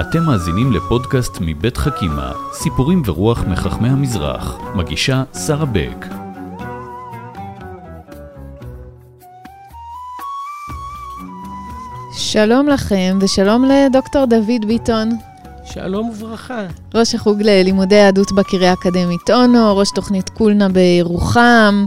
[0.00, 4.58] אתם מאזינים לפודקאסט מבית חכימה, סיפורים ורוח מחכמי המזרח.
[4.74, 6.06] מגישה שרה בק.
[12.18, 15.10] שלום לכם, ושלום לדוקטור דוד ביטון,
[15.64, 16.66] שלום וברכה.
[16.94, 21.84] ראש החוג ללימודי יהדות בקריה האקדמית אונו, ראש תוכנית קולנה בירוחם,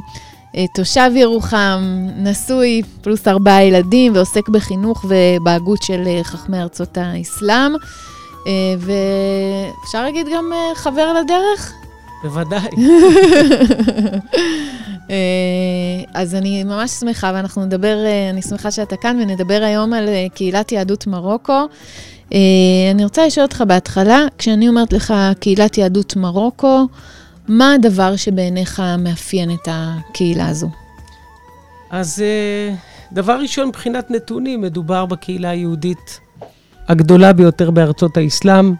[0.74, 7.72] תושב ירוחם, נשוי, פלוס ארבעה ילדים, ועוסק בחינוך ובהגות של אה, חכמי ארצות האסלאם.
[8.48, 11.74] אה, ואפשר להגיד גם אה, חבר לדרך?
[12.24, 12.70] בוודאי.
[15.10, 15.16] אה,
[16.14, 20.26] אז אני ממש שמחה, ואנחנו נדבר, אה, אני שמחה שאתה כאן, ונדבר היום על אה,
[20.34, 21.68] קהילת יהדות מרוקו.
[22.34, 22.40] אה,
[22.92, 26.88] אני רוצה לשאול אותך בהתחלה, כשאני אומרת לך קהילת יהדות מרוקו,
[27.48, 30.70] מה הדבר שבעיניך מאפיין את הקהילה הזו?
[31.90, 32.76] אז אה,
[33.12, 36.20] דבר ראשון, מבחינת נתונים, מדובר בקהילה היהודית
[36.88, 38.74] הגדולה ביותר בארצות האסלאם,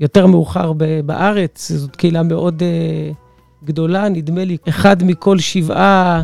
[0.00, 0.72] יותר מאוחר
[1.06, 3.12] בארץ, זאת קהילה מאוד אה,
[3.64, 6.22] גדולה, נדמה לי, אחד מכל שבעה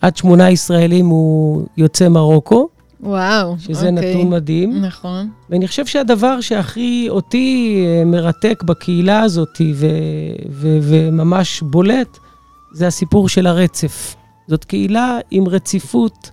[0.00, 2.68] עד שמונה ישראלים הוא יוצא מרוקו,
[3.04, 4.14] וואו, שזה אוקיי.
[4.14, 4.84] נתון מדהים.
[4.84, 5.28] נכון.
[5.50, 9.86] ואני חושב שהדבר שהכי אותי אה, מרתק בקהילה הזאת ו-
[10.50, 12.18] ו- וממש בולט,
[12.72, 14.16] זה הסיפור של הרצף.
[14.48, 16.30] זאת קהילה עם רציפות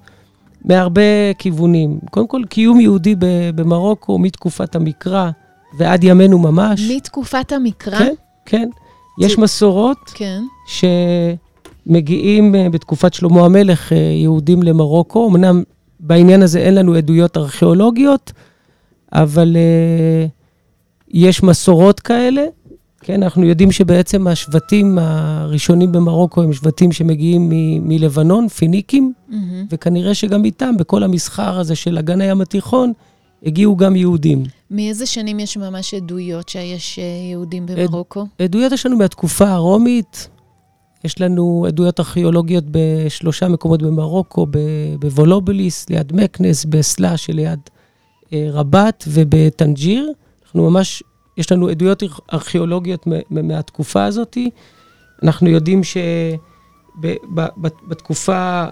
[0.66, 1.02] מהרבה
[1.38, 2.00] כיוונים.
[2.12, 3.16] קודם כל, קיום יהודי
[3.56, 5.30] במרוקו מתקופת המקרא
[5.78, 6.82] ועד ימינו ממש.
[6.96, 8.00] מתקופת המקרא?
[8.00, 8.14] כן,
[8.46, 8.70] כן.
[9.22, 10.42] יש זה- מסורות כן.
[11.88, 15.30] שמגיעים אה, בתקופת שלמה המלך, אה, יהודים למרוקו.
[15.30, 15.64] אמנם
[16.02, 18.32] בעניין הזה אין לנו עדויות ארכיאולוגיות,
[19.14, 20.26] אבל אה,
[21.10, 22.44] יש מסורות כאלה.
[23.04, 29.66] כן, אנחנו יודעים שבעצם השבטים הראשונים במרוקו הם שבטים שמגיעים מ- מלבנון, פיניקים, מהמם.
[29.72, 32.94] וכנראה שגם איתם, בכל המסחר הזה של אגן הים התיכון,
[33.46, 34.44] הגיעו גם יהודים.
[34.72, 38.26] מאיזה שנים יש ממש עדויות שיש אה, יהודים במרוקו?
[38.40, 40.30] עדויות יש לנו מהתקופה הרומית,
[41.04, 44.48] יש לנו עדויות ארכיאולוגיות בשלושה מקומות במרוקו,
[45.00, 47.60] בוולובליס, ליד מקנס, בסלה שליד
[48.34, 50.12] אה, רבת ובטנג'יר.
[50.44, 51.04] אנחנו ממש,
[51.38, 54.38] יש לנו עדויות ארכ- ארכיאולוגיות מהתקופה הזאת.
[55.24, 55.82] אנחנו יודעים
[57.88, 58.66] שבתקופה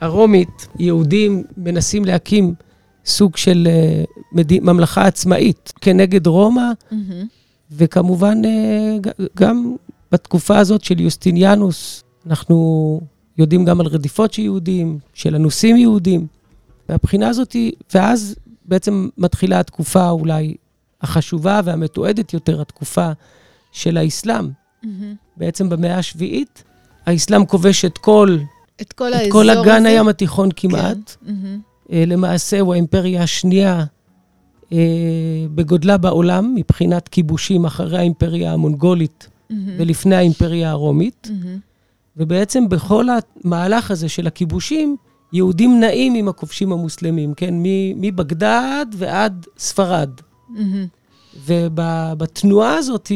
[0.00, 2.54] הרומית, יהודים מנסים להקים
[3.06, 6.70] סוג של אה, מדי- ממלכה עצמאית כנגד רומא.
[6.90, 7.26] מהמם.
[7.76, 8.96] וכמובן, אה,
[9.36, 9.76] גם
[10.14, 13.00] בתקופה הזאת של יוסטיניאנוס, אנחנו
[13.38, 16.26] יודעים גם על רדיפות של יהודים, של אנוסים יהודים.
[16.88, 17.56] מהבחינה הזאת,
[17.94, 20.54] ואז בעצם מתחילה התקופה אולי
[21.02, 23.10] החשובה והמתועדת יותר, התקופה
[23.72, 24.48] של האסלאם.
[24.82, 25.14] מהמם.
[25.36, 26.64] בעצם במאה השביעית,
[27.06, 28.38] האסלאם כובש את כל,
[28.80, 29.60] את כל את האזור כל הזה?
[29.62, 31.16] אגן הים התיכון כמעט.
[31.26, 31.32] כן.
[31.32, 31.60] מהמם.
[31.92, 33.84] אה, למעשה הוא האימפריה השנייה
[34.72, 34.78] אה,
[35.54, 39.72] בגודלה בעולם, מבחינת כיבושים אחרי האימפריה המונגולית מהמם.
[39.78, 41.28] ולפני האימפריה הרומית.
[41.30, 41.58] מהמם.
[42.16, 43.06] ובעצם בכל
[43.44, 44.96] המהלך הזה של הכיבושים,
[45.32, 47.54] יהודים נעים עם הכובשים המוסלמים, כן?
[47.96, 50.10] מבגדד ועד ספרד.
[50.48, 50.86] מהמם.
[51.46, 53.12] ובתנועה הזאת,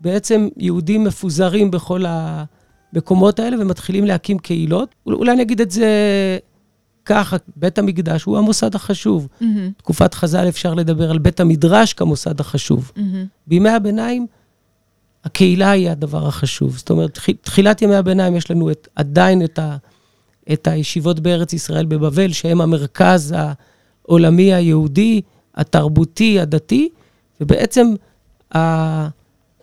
[0.00, 4.94] בעצם יהודים מפוזרים בכל המקומות האלה ומתחילים להקים קהילות.
[5.06, 5.88] אול- אולי אני אגיד את זה
[7.04, 9.28] ככה, בית המקדש הוא המוסד החשוב.
[9.40, 9.70] מהמם.
[9.76, 12.92] תקופת חז"ל אפשר לדבר על בית המדרש כמוסד החשוב.
[12.96, 13.24] מהמם.
[13.46, 14.26] בימי הביניים,
[15.26, 16.76] הקהילה היא הדבר החשוב.
[16.76, 19.76] זאת אומרת, תח- תחילת ימי הביניים יש לנו את, עדיין את, ה,
[20.52, 25.20] את הישיבות בארץ ישראל בבבל, שהם המרכז העולמי היהודי,
[25.54, 26.88] התרבותי, הדתי,
[27.40, 27.94] ובעצם
[28.56, 28.58] ה,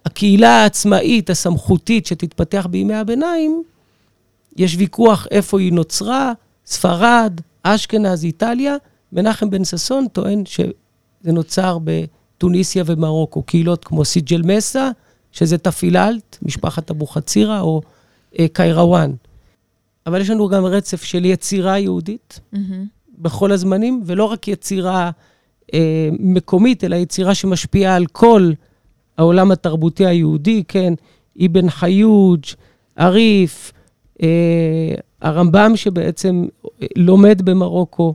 [0.05, 3.63] הקהילה העצמאית, הסמכותית שתתפתח בימי הביניים,
[4.57, 6.33] יש ויכוח איפה היא נוצרה,
[6.65, 8.75] ספרד, אשכנז, איטליה.
[9.13, 10.71] מנחם בן ששון טוען שזה
[11.31, 14.89] נוצר בתוניסיה ומרוקו, קהילות כמו סיג'ל מסה,
[15.33, 17.81] שזה תפילאלט, משפחת אבוחצירא, או
[18.39, 19.11] אה, קיירוואן.
[20.05, 22.85] אבל יש לנו גם רצף של יצירה יהודית מהמם.
[23.17, 25.11] בכל הזמנים, ולא רק יצירה
[25.73, 28.51] אה, מקומית, אלא יצירה שמשפיעה על כל
[29.17, 30.93] העולם התרבותי היהודי, כן?
[31.45, 32.43] אבן חיוג',
[32.95, 33.73] עריף,
[34.23, 38.13] אה, הרמב"ם שבעצם אה, לומד במרוקו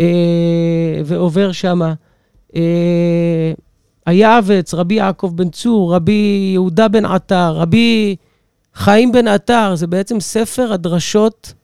[0.00, 1.94] אה, ועובר שמה.
[2.56, 3.52] אה,
[4.06, 8.16] היעבץ, רבי יעקב בן צור, רבי יהודה בן עטר, רבי
[8.74, 11.54] חיים בן עטר, זה בעצם ספר הדרשות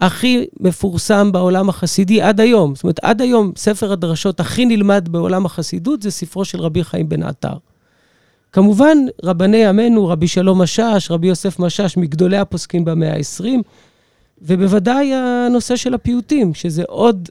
[0.00, 2.74] הכי מפורסם בעולם החסידי עד היום.
[2.74, 7.08] זאת אומרת, עד היום ספר הדרשות הכי נלמד בעולם החסידות זה ספרו של רבי חיים
[7.08, 7.56] בן עטר.
[8.52, 13.44] כמובן, רבני ימינו, רבי שלום משאש, רבי יוסף משאש, מגדולי הפוסקים במאה ה-20,
[14.42, 17.28] ובוודאי הנושא של הפיוטים, שזה עוד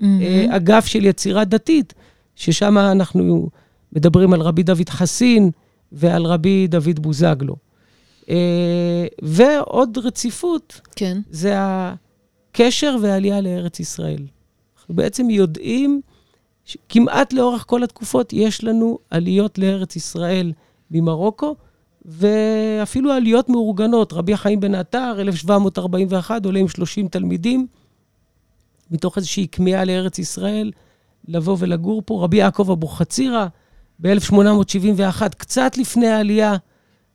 [0.00, 0.22] מהמם.
[0.22, 1.94] אה, אגף של יצירה דתית,
[2.36, 3.48] ששם אנחנו
[3.92, 5.50] מדברים על רבי דוד חסין
[5.92, 7.56] ועל רבי דוד בוזגלו.
[8.30, 11.18] אה, ועוד רציפות, כן.
[11.30, 14.22] זה הקשר והעלייה לארץ ישראל.
[14.78, 16.00] אנחנו בעצם יודעים
[16.64, 20.52] שכמעט לאורך כל התקופות יש לנו עליות לארץ ישראל
[20.90, 21.56] ממרוקו,
[22.04, 24.12] ואפילו עליות מאורגנות.
[24.12, 27.66] רבי החיים בן עטר, 1741, עולה עם 30 תלמידים,
[28.90, 30.70] מתוך איזושהי כמיהה לארץ ישראל,
[31.28, 32.24] לבוא ולגור פה.
[32.24, 33.46] רבי יעקב אבוחצירא,
[33.98, 36.56] ב-1871, קצת לפני העלייה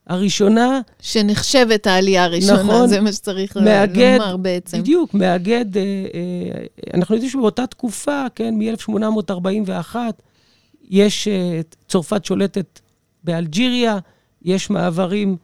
[0.08, 0.82] הראשונה.
[1.02, 4.80] שנחשבת העלייה הראשונה, נכון, זה מה שצריך מאגד, לומר בעצם.
[4.80, 6.64] בדיוק, מאגד, אה, אה,
[6.94, 9.96] אנחנו יודעים שבאותה תקופה, כן, מ-1841,
[10.90, 12.80] יש, אה, צרפת שולטת
[13.24, 13.98] באלג'יריה,
[14.42, 15.38] יש מעברים,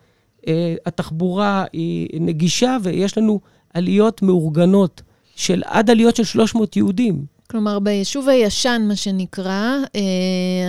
[0.47, 3.39] אה, התחבורה היא נגישה, ויש לנו
[3.73, 5.01] עליות מאורגנות
[5.35, 7.36] של עד עליות של 300 יהודים.
[7.51, 10.01] כלומר, ביישוב הישן, מה שנקרא, אה,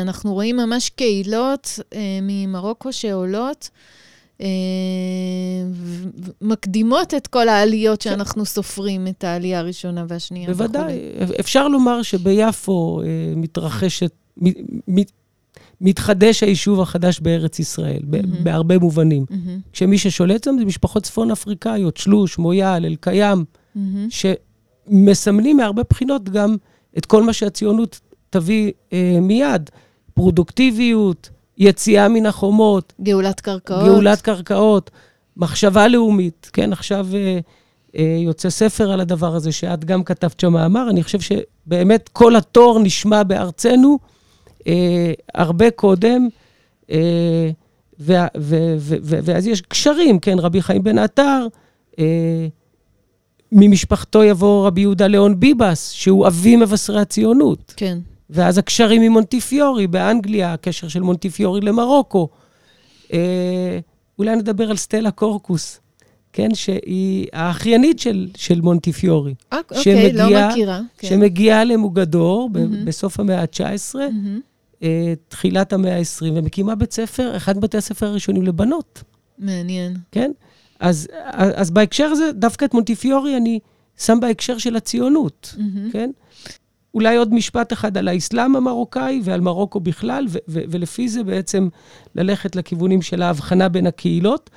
[0.02, 3.70] אנחנו רואים ממש קהילות אה, ממרוקו שעולות,
[4.40, 4.46] אה,
[6.40, 10.48] ומקדימות את כל העליות שאנחנו סופרים, את העלייה הראשונה והשנייה.
[10.48, 10.98] בוודאי.
[11.20, 11.40] וכולי.
[11.40, 13.02] אפשר לומר שביפו
[13.36, 14.12] מתרחשת,
[15.80, 18.44] מתחדש היישוב החדש בארץ ישראל, מהמם.
[18.44, 19.24] בהרבה מובנים.
[19.30, 23.44] מהמם, כשמי ששולט שם זה משפחות צפון אפריקאיות, שלוש, מויאל, אלקיים,
[23.74, 24.06] מהמם.
[24.90, 26.56] שמסמלים מהרבה בחינות גם
[26.98, 28.00] את כל מה שהציונות
[28.30, 29.70] תביא אה, מיד.
[30.14, 33.84] פרודוקטיביות, יציאה מן החומות, גאולת קרקעות.
[33.84, 34.90] גאולת קרקעות,
[35.36, 36.50] מחשבה לאומית.
[36.52, 37.38] כן, עכשיו אה,
[37.96, 40.90] אה, יוצא ספר על הדבר הזה, שאת גם כתבת שם מאמר.
[40.90, 43.98] אני חושב שבאמת כל התור נשמע בארצנו
[44.66, 46.28] אה, הרבה קודם,
[46.90, 47.50] אה,
[47.98, 51.46] וה- ו- ו- ו- ואז יש קשרים, כן, רבי חיים בן עטר,
[51.98, 52.46] אה,
[53.52, 57.74] ממשפחתו יבוא רבי יהודה ליאון ביבס, שהוא אבי מבשרי הציונות.
[57.76, 57.98] כן.
[58.30, 62.28] ואז הקשרים עם מונטיפיורי באנגליה, הקשר של מונטיפיורי למרוקו.
[63.12, 63.78] אה,
[64.18, 65.80] אולי נדבר על סטלה קורקוס,
[66.32, 66.54] כן?
[66.54, 69.34] שהיא האחיינית של, של מונטיפיורי.
[69.52, 69.76] אה, אוקיי,
[70.12, 70.80] לא שמגיעה- מכירה.
[70.98, 71.08] כן.
[71.08, 72.84] שמגיעה למוגדור מהמם.
[72.84, 74.40] בסוף המאה ה-19, מהמם.
[74.82, 79.02] אה, תחילת המאה ה-20, ומקימה בית ספר, אחד מבתי הספר הראשונים לבנות,
[79.38, 79.96] מעניין.
[80.12, 80.30] כן?
[80.80, 83.58] אז, אז, אז בהקשר הזה, דווקא את מונטיפיורי אני
[83.96, 85.90] שם בהקשר של הציונות, מהמם.
[85.90, 86.10] כן?
[86.94, 91.68] אולי עוד משפט אחד על האסלאם המרוקאי ועל מרוקו בכלל, ו- ו- ולפי זה בעצם
[92.14, 94.50] ללכת לכיוונים של ההבחנה בין הקהילות.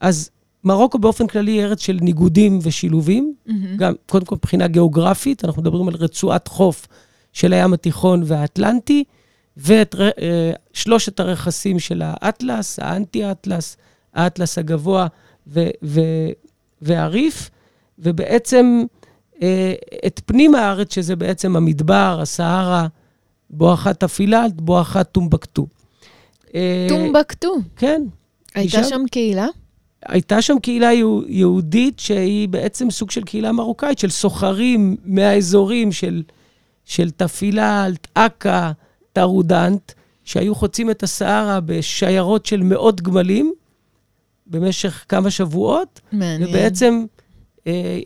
[0.00, 0.30] אז
[0.64, 3.76] מרוקו באופן כללי היא ארץ של ניגודים ושילובים, מהמם.
[3.76, 6.86] גם קודם כל מבחינה גיאוגרפית, אנחנו מדברים על רצועת חוף
[7.32, 9.04] של הים התיכון והאטלנטי,
[9.56, 13.76] ואת ר- אה, שלושת הרכסים של האטלס, האנטי-אטלס,
[14.14, 15.06] האטלס הגבוה
[15.46, 16.30] ו- ו-
[16.82, 17.50] והריף,
[17.98, 18.84] ובעצם
[19.42, 19.74] אה,
[20.06, 22.86] את פנים הארץ, שזה בעצם המדבר, הסהרה,
[23.50, 25.66] בואכה תאפילאלת, בואכה טומבקטו.
[26.54, 27.54] אה, טומבקטו.
[27.76, 28.02] כן.
[28.54, 29.46] הייתה שם קהילה?
[30.06, 36.22] הייתה שם קהילה יהו- יהודית שהיא בעצם סוג של קהילה מרוקאית, של סוחרים מהאזורים של,
[36.84, 38.70] של תפילאלת, אקא,
[39.12, 39.92] תרודנט,
[40.24, 43.52] שהיו חוצים את הסהרה בשיירות של מאות גמלים
[44.46, 46.48] במשך כמה שבועות, מעניין.
[46.50, 47.04] ובעצם
[47.66, 47.98] אה,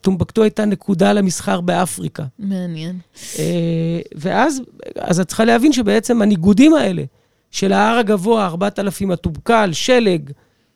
[0.00, 2.24] טומבקטו הייתה נקודה למסחר באפריקה.
[2.38, 2.98] מעניין.
[3.38, 4.60] אה, ואז,
[4.96, 7.02] אז את צריכה להבין שבעצם הניגודים האלה,
[7.50, 10.30] של ההר הגבוה, 4,000 הטובקל, שלג,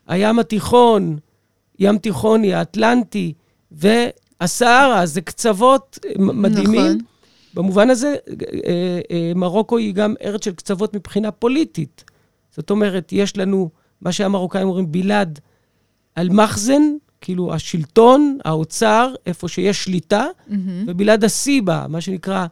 [0.07, 1.17] הים התיכון,
[1.79, 3.33] ים תיכוני, האטלנטי,
[3.73, 6.81] והסהרה, זה קצוות אה, מ- מדהימים.
[6.81, 6.99] נכון.
[7.55, 8.15] במובן הזה,
[8.67, 12.05] אה, אה, מרוקו היא גם ארץ של קצוות מבחינה פוליטית.
[12.57, 13.71] זאת אומרת, יש לנו,
[14.01, 15.39] מה שהמרוקאים אומרים, בלעד
[16.19, 16.83] אל-מחזן,
[17.21, 20.85] כאילו השלטון, האוצר, איפה שיש שליטה, מהמם.
[20.87, 22.47] ובלעד הסיבה, מה שנקרא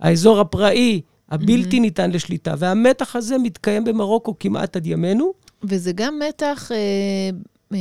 [0.00, 1.00] האזור הפראי,
[1.30, 2.54] הבלתי ניתן לשליטה.
[2.58, 5.32] והמתח הזה מתקיים במרוקו כמעט עד ימינו.
[5.62, 6.76] וזה גם מתח, אה,
[7.72, 7.78] אה,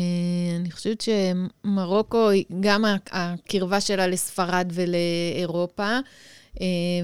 [0.60, 6.00] אני חושבת שמרוקו, גם הקרבה שלה לספרד ולאירופה,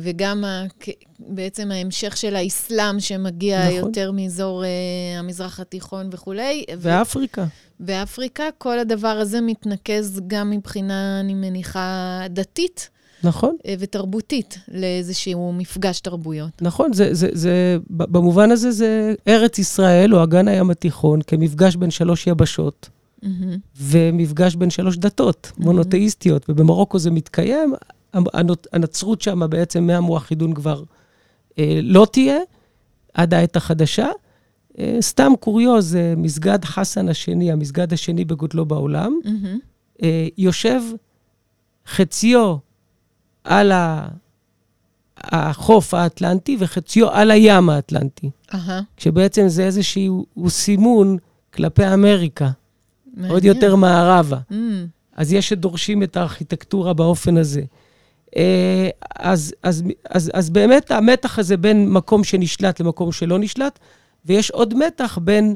[0.02, 0.66] וגם ה-
[1.20, 3.76] בעצם ההמשך של האסלאם שמגיע נכון.
[3.76, 4.70] יותר מאזור אה,
[5.20, 6.64] המזרח התיכון וכולי.
[6.78, 7.46] ואפריקה.
[7.80, 12.90] ואפריקה, כל הדבר הזה מתנקז גם מבחינה, אני מניחה, דתית
[13.24, 16.62] נכון, אה, ותרבותית לאיזשהו מפגש תרבויות.
[16.62, 16.94] נכון.
[16.94, 22.28] זה, זה, זה, במובן הזה זה ארץ ישראל, או אגן הים התיכון, כמפגש בין שלוש
[22.28, 22.90] יבשות,
[23.24, 23.58] מהמם.
[23.82, 27.74] ומפגש בין שלוש דתות, מונותאיסטיות, ובמרוקו זה מתקיים.
[28.74, 30.84] הנצרות שם בעצם מהמואחידון כבר
[31.60, 32.38] אה, לא תהיה,
[33.14, 34.08] עד העת החדשה.
[34.80, 39.60] אה, סתם קוריוז, אה, מסגד חסן השני, המסגד השני בגודלו בעולם, מהמם.
[40.04, 40.82] אה, יושב
[41.88, 42.56] חציו
[43.44, 44.08] על, ה,
[45.18, 48.30] החוף האטלנטי וחציו על הים האטלנטי.
[48.54, 51.18] אהה, כשבעצם זה איזשהו סימון
[51.54, 52.50] כלפי אמריקה,
[53.14, 53.32] מעניין.
[53.32, 54.40] עוד יותר מערבה.
[54.52, 54.56] Mm,
[55.16, 57.62] אז יש שדורשים את הארכיטקטורה באופן הזה.
[58.38, 63.80] אה, אז, אז, אז, אז באמת המתח הזה בין מקום שנשלט למקום שלא נשלט,
[64.26, 65.56] ויש עוד מתח בין,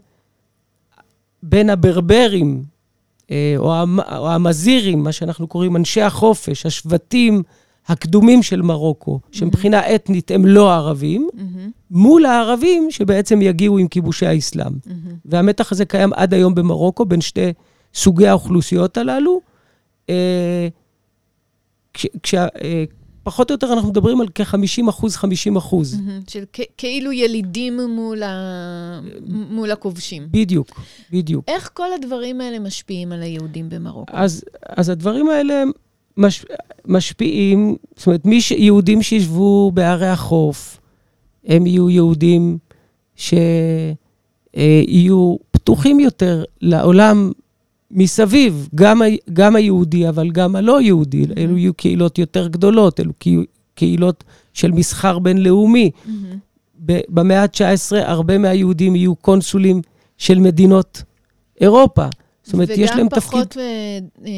[1.44, 2.64] בין הברברים,
[3.32, 7.44] אה, או, המ, או המזירים, מה שאנחנו קוראים אנשי החופש, השבטים
[7.88, 14.26] הקדומים של מרוקו, שמבחינה אתנית הם לא ערבים, מהמם, מול הערבים שבעצם יגיעו עם כיבושי
[14.26, 14.72] האסלאם.
[14.86, 15.16] מהמם.
[15.26, 17.54] והמתח הזה קיים עד היום במרוקו, בין שתי
[17.94, 19.42] סוגי האוכלוסיות הללו.
[21.96, 22.84] אה, כש, כשה, אה,
[23.24, 25.96] פחות או יותר אנחנו מדברים על כ-50 אחוז, 50 אחוז.
[26.00, 26.22] מהמם.
[26.28, 29.00] של כ- כאילו ילידים מול, ה...
[29.28, 30.28] מול הכובשים.
[30.32, 31.46] בדיוק, בדיוק.
[31.48, 34.14] איך כל הדברים האלה משפיעים על היהודים במרוקו?
[34.18, 35.64] אז, אז הדברים האלה
[36.18, 36.46] מש,
[36.86, 40.80] משפיעים, זאת אומרת, מי ש, יהודים שישבו בערי החוף,
[41.46, 42.58] הם יהיו יהודים
[43.16, 43.96] שיהיו
[45.52, 47.32] פתוחים יותר לעולם
[47.96, 51.26] מסביב, גם, ה, גם היהודי, אבל גם הלא יהודי.
[51.38, 53.30] אלו יהיו קהילות יותר גדולות, אלו קה-
[53.76, 54.24] קהילות
[54.54, 55.92] של מסחר בינלאומי.
[56.86, 59.82] ב- במאה ה-19 הרבה מהיהודים יהיו קונסולים
[60.18, 61.04] של מדינות
[61.62, 62.06] אירופה.
[62.44, 63.58] זאת אומרת, יש להם תפקיד וגם פחות...
[63.58, 64.32] אה, אה,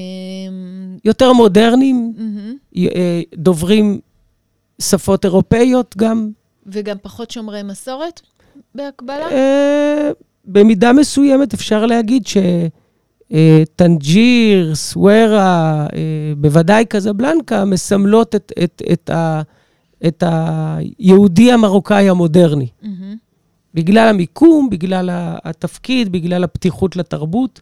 [1.06, 2.56] יותר מודרניים, מהמם.
[2.78, 4.00] אה, דוברים
[4.82, 6.30] שפות אירופאיות גם.
[6.66, 8.22] וגם פחות שומרי מסורת
[8.76, 9.28] בהקבלה?
[10.46, 12.28] במידה מסוימת אפשר להגיד
[13.31, 19.41] שטנג'יר, סווארה, אה, בוודאי קזבלנקה, מסמלות את, את, את, ה,
[20.07, 22.67] את היהודי המרוקאי המודרני.
[22.81, 23.15] מהמם.
[23.74, 25.10] בגלל המיקום, בגלל
[25.43, 27.62] התפקיד, בגלל הפתיחות לתרבות.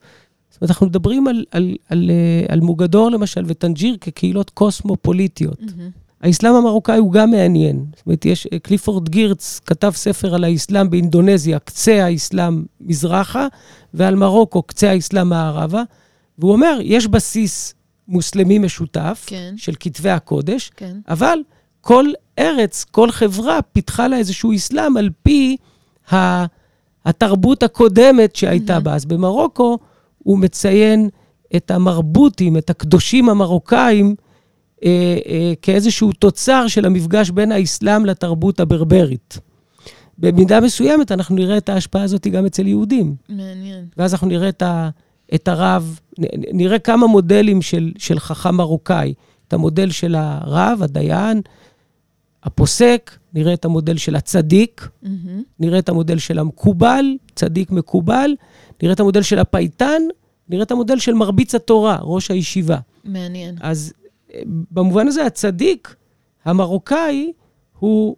[0.49, 5.61] זאת אומרת, אנחנו מדברים על, על, על, אה, על מוגדור למשל וטנג'יר כקהילות קוסמופוליטיות.
[5.61, 5.89] מהמם.
[6.25, 7.85] האסלאם המרוקאי הוא גם מעניין.
[7.95, 13.47] זאת אומרת, יש, אה, קליפורד גירץ כתב ספר על האסלאם באינדונזיה, קצה האסלאם מזרחה,
[13.93, 15.83] ועל מרוקו, קצה האסלאם מערבה,
[16.39, 17.73] והוא אומר, יש בסיס
[18.07, 19.53] מוסלמי משותף כן.
[19.57, 20.97] של כתבי הקודש, כן.
[21.09, 21.39] אבל
[21.81, 22.05] כל
[22.39, 25.57] ארץ, כל חברה, פיתחה לה איזשהו אסלאם על פי
[26.11, 26.45] ה-
[27.05, 28.95] התרבות הקודמת שהייתה בה.
[28.95, 29.77] אז במרוקו
[30.17, 31.09] הוא מציין
[31.55, 34.15] את המרבוטים, את הקדושים המרוקאים,
[34.83, 39.39] אה, אה, כאיזשהו תוצר של המפגש בין האסלאם לתרבות הברברית.
[40.17, 43.15] במידה מסוימת אנחנו נראה את ההשפעה הזאת גם אצל יהודים.
[43.29, 43.85] מעניין.
[43.97, 44.89] ואז אנחנו נראה את, ה,
[45.35, 45.99] את הרב,
[46.53, 49.13] נראה כמה מודלים של, של חכם מרוקאי.
[49.47, 51.41] את המודל של הרב, הדיין,
[52.43, 55.43] הפוסק, נראה את המודל של הצדיק, מהמם.
[55.59, 57.05] נראה את המודל של המקובל,
[57.35, 58.35] צדיק מקובל,
[58.83, 60.01] נראה את המודל של הפייטן,
[60.49, 62.77] נראה את המודל של מרביץ התורה, ראש הישיבה.
[63.03, 63.55] מעניין.
[63.61, 63.93] אז
[64.71, 65.95] במובן הזה הצדיק
[66.45, 67.31] המרוקאי
[67.79, 68.15] הוא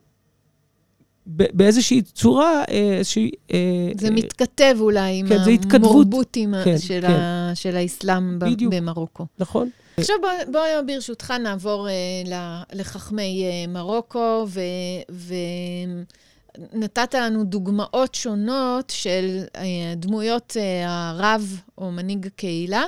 [1.30, 3.32] באיזושהי צורה, אה, איזושהי...
[3.54, 3.58] אה,
[4.00, 5.92] זה אה, מתכתב אולי עם כן, זה התכתבות.
[5.92, 7.12] המורבותים ה- כן, של כן.
[7.12, 8.74] ה- של האסלאם בדיוק.
[8.74, 9.26] במרוקו.
[9.40, 9.70] נכון?
[9.98, 11.94] עכשיו בוא, בוא ברשותך נעבור אה,
[12.74, 14.46] לחכמי אה, מרוקו,
[16.74, 19.62] ונתת לנו דוגמאות שונות של אה,
[19.96, 22.88] דמויות אה, הרב או מנהיג הקהילה, אה,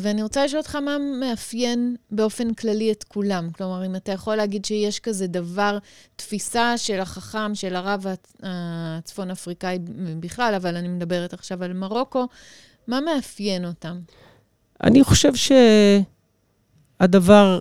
[0.00, 3.50] ואני רוצה לשאול אותך מה מאפיין באופן כללי את כולם.
[3.50, 5.78] כלומר, אם אתה יכול להגיד שיש כזה דבר,
[6.16, 9.78] תפיסה של החכם, של הרב הצ- הצפון אפריקאי
[10.20, 12.26] בכלל, אבל אני מדברת עכשיו על מרוקו,
[12.86, 13.98] מה מאפיין אותם?
[14.82, 15.32] אני חושב
[17.00, 17.60] שהדבר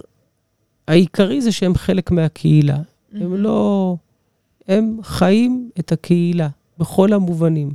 [0.88, 2.77] העיקרי זה שהם חלק מהקהילה.
[3.13, 3.96] הם לא...
[4.68, 7.72] הם חיים את הקהילה בכל המובנים.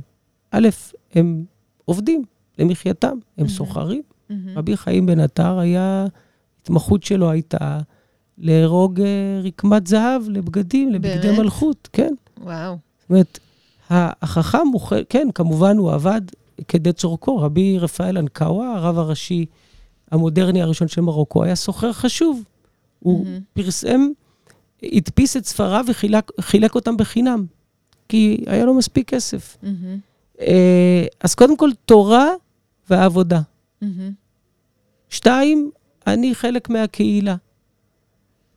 [0.51, 0.69] א',
[1.15, 1.45] הם
[1.85, 2.23] עובדים
[2.57, 4.01] למחייתם, הם סוחרים.
[4.29, 4.57] מהמם.
[4.57, 6.05] רבי חיים בן עטר היה,
[6.61, 7.79] התמחות שלו הייתה
[8.37, 11.39] לארוג אה, רקמת זהב לבגדים, לבגדי באמת?
[11.39, 12.13] מלכות, כן.
[12.41, 12.77] וואו.
[12.99, 13.39] זאת אומרת,
[13.89, 16.21] החכם הוא, כן, כמובן הוא עבד
[16.67, 17.37] כדי צורכו.
[17.37, 19.45] רבי רפאל אנקאווה, הרב הראשי
[20.11, 22.43] המודרני הראשון של מרוקו, היה סוחר חשוב.
[22.99, 23.39] הוא מהמם.
[23.53, 24.07] פרסם,
[24.83, 27.45] הדפיס את ספריו וחילק חילק אותם בחינם,
[28.09, 29.57] כי היה לו מספיק כסף.
[29.63, 29.97] מהמם.
[30.41, 32.27] אה, אז קודם כל, תורה
[32.89, 33.41] ועבודה.
[33.81, 34.11] מהמם.
[35.09, 35.71] שתיים,
[36.07, 37.35] אני חלק מהקהילה.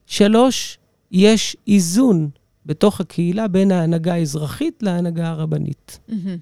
[0.05, 0.77] שלוש,
[1.11, 2.29] יש איזון
[2.65, 5.99] בתוך הקהילה בין ההנהגה האזרחית להנהגה הרבנית.
[6.07, 6.27] מהמם.
[6.27, 6.37] יש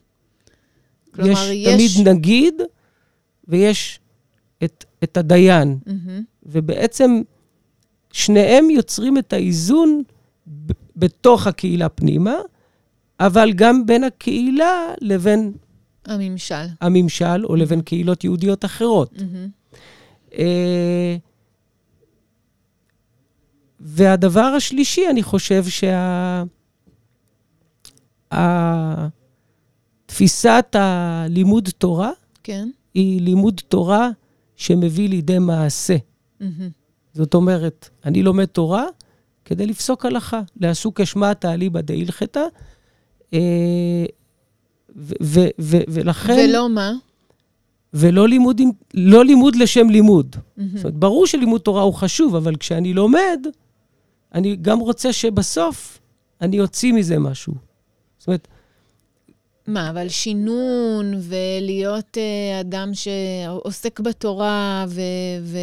[1.11, 1.93] כלומר, יש...
[1.95, 2.53] תמיד נגיד
[3.47, 3.99] ויש
[4.63, 5.79] את, את הדיין.
[5.85, 6.23] מהמם.
[6.43, 7.21] ובעצם
[8.11, 10.03] שניהם יוצרים את האיזון
[10.47, 12.35] ב- בתוך הקהילה פנימה,
[13.19, 15.53] אבל גם בין הקהילה לבין
[16.05, 16.65] הממשל.
[16.81, 19.13] הממשל או לבין קהילות יהודיות אחרות.
[19.21, 19.49] מהמם.
[20.33, 21.15] אה,
[23.79, 26.43] והדבר השלישי, אני חושב שה...
[30.05, 32.11] תפיסת הלימוד תורה
[32.43, 32.69] כן.
[32.93, 34.09] היא לימוד תורה
[34.55, 35.95] שמביא לידי מעשה.
[36.39, 36.69] מהמם.
[37.13, 38.85] זאת אומרת, אני לומד תורה
[39.45, 40.41] כדי לפסוק הלכה.
[40.55, 42.43] לעשו כשמע תעליבא דהילכתא.
[43.33, 44.05] אה,
[44.95, 46.47] ו- ו- ו- ולכן...
[46.49, 46.91] ולא מה?
[47.93, 50.35] ולא לימוד, עם- לא לימוד לשם לימוד.
[50.57, 50.69] מהמם.
[50.75, 53.39] זאת אומרת, ברור שלימוד תורה הוא חשוב, אבל כשאני לומד,
[54.33, 55.99] אני גם רוצה שבסוף
[56.41, 57.53] אני אוציא מזה משהו.
[58.17, 58.47] זאת אומרת,
[59.67, 65.01] מה, אבל שינון ולהיות אה, אדם שעוסק בתורה ו...
[65.41, 65.57] ו...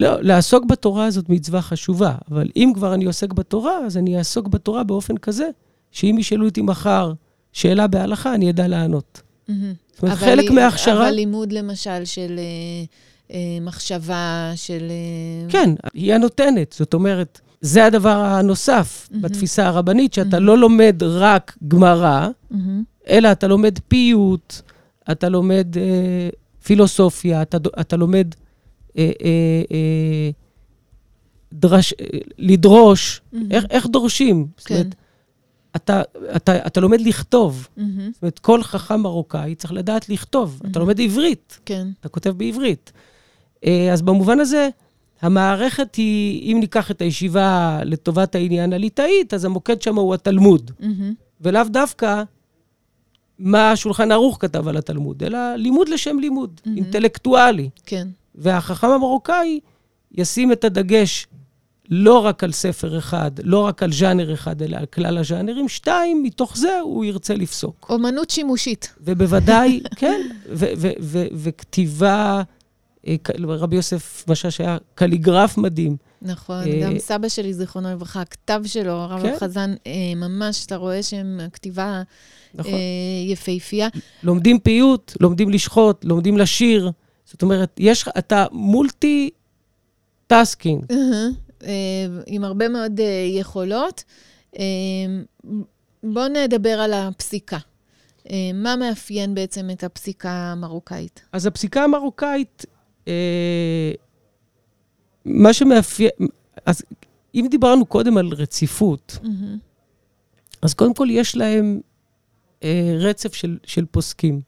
[0.00, 4.48] לא, לעסוק בתורה זאת מצווה חשובה, אבל אם כבר אני עוסק בתורה, אז אני אעסוק
[4.48, 5.48] בתורה באופן כזה,
[5.92, 7.12] שאם ישאלו אותי מחר
[7.52, 9.22] שאלה בהלכה, אני אדע לענות.
[9.48, 9.72] מהמם.
[9.92, 11.06] זאת אומרת, חלק לי- מההכשרה...
[11.08, 12.84] אבל לימוד למשל של אה,
[13.34, 14.82] אה, מחשבה, של...
[14.90, 16.74] אה, כן, היא הנותנת.
[16.78, 19.22] זאת אומרת, זה הדבר הנוסף מהמם.
[19.22, 20.46] בתפיסה הרבנית, שאתה מהמם.
[20.46, 22.82] לא לומד רק גמרא, מהמם.
[23.08, 24.54] אלא אתה לומד פיוט,
[25.10, 26.28] אתה לומד אה,
[26.64, 28.26] פילוסופיה, אתה, אתה לומד
[28.98, 29.30] אה, אה,
[29.72, 30.30] אה,
[31.52, 32.06] דרש, אה,
[32.38, 33.46] לדרוש, מהמם.
[33.52, 34.46] איך, איך דורשים.
[34.58, 34.74] זאת כן.
[34.74, 34.94] אומרת,
[35.76, 36.02] אתה,
[36.36, 37.68] אתה, אתה לומד לכתוב.
[37.76, 38.10] מהמם.
[38.12, 40.56] זאת אומרת, כל חכם מרוקאי צריך לדעת לכתוב.
[40.56, 40.80] אתה מהמם.
[40.80, 41.88] לומד עברית, כן.
[42.00, 42.92] אתה כותב בעברית.
[43.66, 44.68] אה, אז במובן הזה,
[45.20, 50.70] המערכת היא, אם ניקח את הישיבה לטובת העניין הליטאית, אז המוקד שם הוא התלמוד.
[50.80, 51.14] מהמם.
[51.40, 52.22] ולאו דווקא
[53.38, 56.76] מה השולחן ערוך כתב על התלמוד, אלא לימוד לשם לימוד, מהמם.
[56.78, 57.70] אינטלקטואלי.
[57.86, 58.08] כן.
[58.34, 59.60] והחכם המרוקאי
[60.12, 61.26] ישים את הדגש
[61.90, 65.68] לא רק על ספר אחד, לא רק על ז'אנר אחד, אלא על כלל הז'אנרים.
[65.68, 67.86] שתיים, מתוך זה הוא ירצה לפסוק.
[67.90, 68.94] אומנות שימושית.
[69.00, 70.20] ובוודאי, כן,
[71.32, 72.42] וכתיבה,
[73.06, 75.96] אה, רבי יוסף משאש היה קליגרף מדהים.
[76.22, 79.36] נכון, אה, גם סבא שלי, זיכרונו לברכה, הכתב שלו, הרב כן.
[79.38, 82.02] חזן, אה, ממש, אתה רואה שהם כתיבה
[82.54, 82.72] נכון.
[83.26, 83.88] יפהפייה.
[84.22, 86.90] לומדים פיוט, לומדים לשחוט, לומדים לשיר.
[87.24, 90.84] זאת אומרת, יש, אתה multitasking.
[91.62, 91.70] אה,
[92.26, 94.04] עם הרבה מאוד אה, יכולות.
[94.58, 94.62] אה,
[96.02, 97.58] בואו נדבר על הפסיקה.
[98.54, 101.22] מה מאפיין בעצם את הפסיקה המרוקאית?
[101.32, 102.66] אז הפסיקה המרוקאית,
[105.24, 106.10] מה שמאפיין,
[106.66, 106.82] אז
[107.34, 109.58] אם דיברנו קודם על רציפות, מהמם,
[110.62, 111.80] אז קודם כל יש להם
[112.62, 114.40] אה, רצף של, של פוסקים.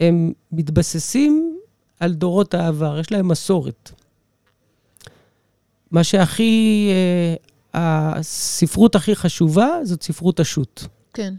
[0.00, 1.58] הם מתבססים
[2.00, 3.92] על דורות העבר, יש להם מסורת.
[5.90, 7.34] מה שהכי, אה,
[7.74, 10.84] הספרות הכי חשובה זאת ספרות השו"ת.
[11.14, 11.34] כן.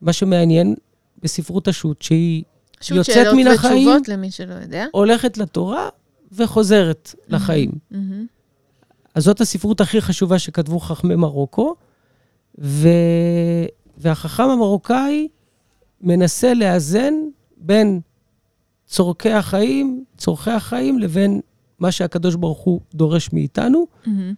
[0.00, 0.74] מה שמעניין
[1.22, 2.42] בספרות השו"ת, שהיא
[2.80, 3.88] שו"ת יוצאת שאלות מן החיים.
[3.88, 4.86] ותשובות, למי שלא יודע.
[4.92, 5.88] הולכת לתורה
[6.32, 7.70] וחוזרת לחיים.
[7.90, 8.26] מהמם,
[9.14, 11.74] אז זאת הספרות הכי חשובה שכתבו חכמי מרוקו,
[12.58, 12.88] ו...
[13.98, 15.28] והחכם המרוקאי
[16.00, 17.14] מנסה לאזן
[17.56, 18.00] בין
[18.86, 21.40] צורכי החיים, צורכי החיים, לבין
[21.82, 24.34] מה שהקדוש ברוך הוא דורש מאיתנו, מהמם.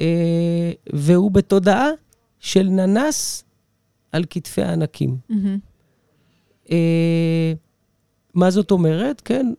[0.00, 0.06] אה,
[0.92, 1.88] והוא בתודעה
[2.40, 3.44] של ננס
[4.12, 5.16] על כתפי הענקים.
[5.28, 5.58] מהמם.
[6.70, 7.52] אה,
[8.34, 9.20] מה זאת אומרת?
[9.24, 9.52] כן,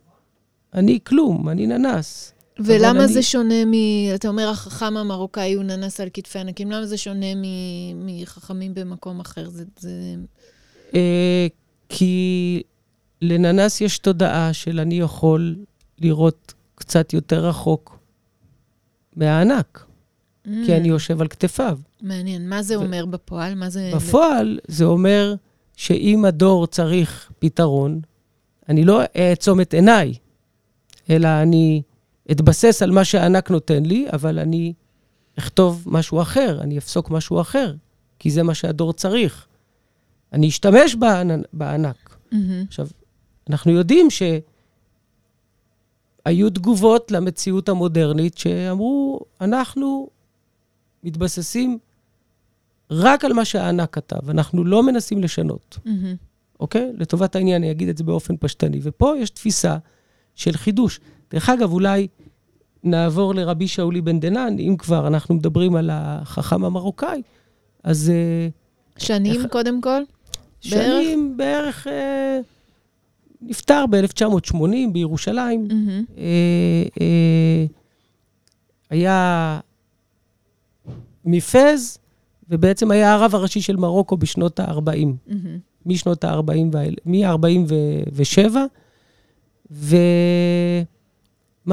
[0.74, 2.32] אני כלום, אני ננס.
[2.58, 3.72] ולמה אבל זה אני- שונה מ...
[4.14, 9.20] אתה אומר, החכם המרוקאי הוא ננס על כתפי ענקים, למה זה שונה מ- מחכמים במקום
[9.20, 9.48] אחר?
[9.48, 9.64] זה...
[9.78, 10.14] זה...
[10.94, 11.46] אה,
[11.88, 12.62] כי
[13.22, 15.56] לננס יש תודעה של אני יכול
[16.00, 17.98] לראות קצת יותר רחוק
[19.16, 19.84] מהענק,
[20.44, 21.78] כי אני יושב על כתפיו.
[22.02, 22.48] מעניין.
[22.48, 23.54] מה זה ו- אומר בפועל?
[23.54, 23.90] מה זה...
[23.96, 25.34] בפועל זה אומר
[25.76, 28.00] שאם הדור צריך פתרון,
[28.68, 30.14] אני לא אעצום את עיניי,
[31.10, 31.82] אלא אני
[32.30, 34.72] אתבסס על מה שהענק נותן לי, אבל אני
[35.38, 37.74] אכתוב משהו אחר, אני אפסוק משהו אחר,
[38.18, 39.46] כי זה מה שהדור צריך.
[40.32, 42.16] אני אשתמש בענ- בענק.
[42.32, 42.64] מהמם.
[42.68, 42.88] עכשיו,
[43.50, 44.10] אנחנו יודעים
[46.28, 50.08] שהיו תגובות למציאות המודרנית שאמרו, אנחנו
[51.04, 51.78] מתבססים
[52.90, 56.14] רק על מה שהענק כתב, אנחנו לא מנסים לשנות, מהמם.
[56.60, 56.92] אוקיי?
[56.98, 58.78] לטובת העניין, אני אגיד את זה באופן פשטני.
[58.82, 59.76] ופה יש תפיסה
[60.34, 61.00] של חידוש.
[61.30, 62.08] דרך אגב, אולי
[62.84, 67.22] נעבור לרבי שאולי בן דנן, אם כבר אנחנו מדברים על החכם המרוקאי,
[67.84, 68.48] אז אה,
[68.98, 70.02] שנים, איך- קודם כל?
[70.60, 72.40] שנים בערך, אה,
[73.42, 75.68] נפטר ב-1980 בירושלים.
[76.18, 76.24] אה,
[77.00, 77.64] אה,
[78.90, 79.60] היה
[81.24, 81.98] מפז,
[82.50, 84.80] ובעצם היה הרב הראשי של מרוקו בשנות ה-40,
[85.26, 85.58] מהמם.
[85.86, 88.56] משנות ה-40, מ-47.
[89.70, 90.84] ומה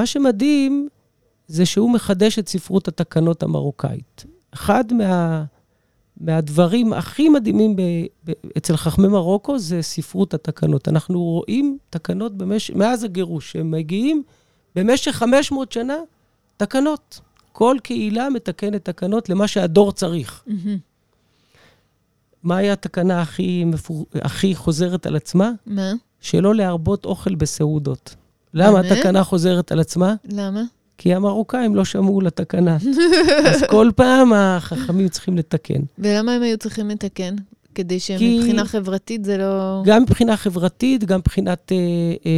[0.05, 0.87] שמדהים,
[1.47, 4.25] זה שהוא מחדש את ספרות התקנות המרוקאית.
[4.53, 5.43] אחד מה,
[6.19, 7.81] מהדברים הכי מדהימים ב,
[8.25, 10.87] ב, אצל חכמי מרוקו זה ספרות התקנות.
[10.87, 12.71] אנחנו רואים תקנות במש...
[12.71, 14.23] מאז הגירוש, הם מגיעים
[14.75, 15.97] במשך 500 שנה,
[16.57, 17.19] תקנות.
[17.51, 20.43] כל קהילה מתקנת תקנות למה שהדור צריך.
[20.47, 20.77] מהמם.
[22.43, 24.05] מהי התקנה הכי, מפור...
[24.21, 25.51] הכי חוזרת על עצמה?
[25.65, 25.93] מה?
[26.21, 28.15] שלא להרבות אוכל בסעודות.
[28.53, 28.91] למה באמת?
[28.91, 30.15] התקנה חוזרת על עצמה?
[30.25, 30.61] למה?
[30.97, 32.77] כי המרוקאים לא שמעו לתקנה.
[33.45, 35.79] אז כל פעם החכמים צריכים לתקן.
[35.99, 37.35] ולמה הם היו צריכים לתקן?
[37.75, 39.81] כדי כי- שמבחינה חברתית זה לא...
[39.85, 41.77] גם מבחינה חברתית, גם מבחינת אה,
[42.25, 42.31] אה,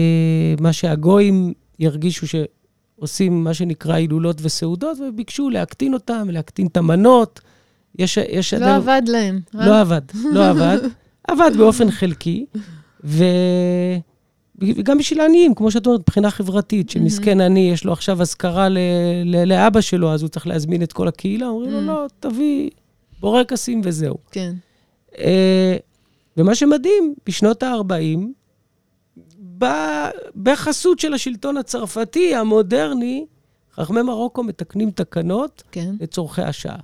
[0.59, 7.39] מה שהגויים ירגישו שעושים מה שנקרא הילולות וסעודות, וביקשו להקטין אותם, להקטין את המנות.
[7.99, 9.39] יש, יש לא עדיין- עבד להם.
[9.59, 9.67] אה?
[9.67, 10.01] לא עבד,
[10.33, 10.77] לא עבד.
[11.31, 12.45] עבד באופן חלקי,
[13.03, 13.23] ו...
[14.61, 18.67] וגם בשביל העניים, כמו שאת אומרת, מבחינה חברתית, שמסכן עני, יש לו עכשיו אזכרה.
[19.45, 21.83] לאבא שלו, אז הוא צריך להזמין את כל הקהילה, אומרים לו, Mm.
[21.83, 22.69] לא, תביא
[23.19, 24.15] בורקסים וזהו.
[24.31, 24.53] כן.
[25.17, 25.77] אה,
[26.37, 28.19] ומה שמדהים, בשנות ה-40,
[30.35, 33.25] בחסות של השלטון הצרפתי המודרני,
[33.75, 35.95] חכמי מרוקו מתקנים תקנות כן.
[35.99, 36.77] לצורכי השעה.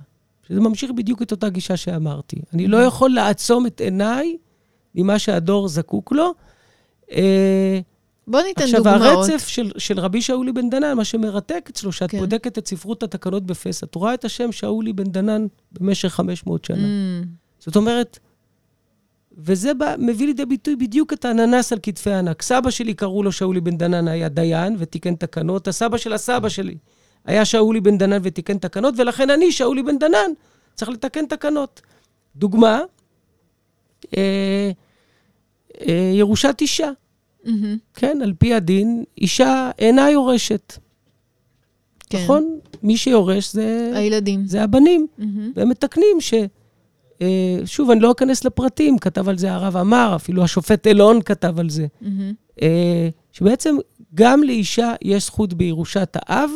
[0.48, 2.36] שזה ממשיך בדיוק את אותה גישה שאמרתי.
[2.54, 4.36] אני לא יכול לעצום את עיניי
[4.94, 6.34] ממה שהדור זקוק לו.
[7.12, 7.80] אה,
[8.26, 9.02] בוא ניתן עכשיו, דוגמאות.
[9.02, 12.18] הרצף של, של רבי שאולי בן דנן, מה שמרתק אצלו, שאת כן.
[12.18, 16.76] בודקת את ספרות התקנות בפס, את רואה את השם שאולי בן דנן במשך 500 שנה.
[16.76, 17.26] Mm,
[17.58, 18.18] זאת אומרת,
[19.38, 22.42] וזה בא, מביא לידי ביטוי בדיוק את האננס על כתפי הענק.
[22.42, 25.68] סבא שלי, קראו לו שאולי בן דנן, היה דיין ותיקן תקנות.
[25.68, 26.74] הסבא של הסבא שלי
[27.24, 30.30] היה שאולי בן דנן ותיקן תקנות, ולכן אני, שאולי בן דנן,
[30.74, 31.80] צריך לתקן תקנות.
[32.36, 32.80] דוגמה,
[34.16, 34.70] אה,
[36.14, 36.90] ירושת אישה,
[37.44, 37.76] מהמם.
[37.94, 38.18] כן?
[38.22, 40.78] על פי הדין, אישה אינה יורשת,
[42.10, 42.22] כן.
[42.22, 42.58] נכון?
[42.82, 44.46] מי שיורש זה, הילדים.
[44.46, 45.06] זה הבנים.
[45.18, 45.52] מהמם.
[45.56, 46.34] והם מתקנים ש...
[47.22, 51.58] אה, שוב, אני לא אכנס לפרטים, כתב על זה הרב עמר, אפילו השופט אלון כתב
[51.60, 51.86] על זה.
[52.00, 52.32] מהמם.
[52.62, 53.76] אה, שבעצם
[54.14, 56.50] גם לאישה יש זכות בירושת האב,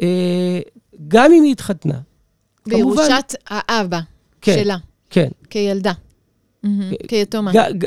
[0.00, 0.60] אה,
[1.08, 1.98] גם אם היא התחתנה.
[2.64, 2.76] כמובן.
[2.76, 4.00] בירושת האבא
[4.40, 4.54] כן.
[4.54, 4.76] שלה,
[5.10, 5.28] כן.
[5.50, 5.92] כילדה.
[6.66, 6.92] מהמם.
[7.08, 7.52] כיתומה.
[7.52, 7.86] ג- ג-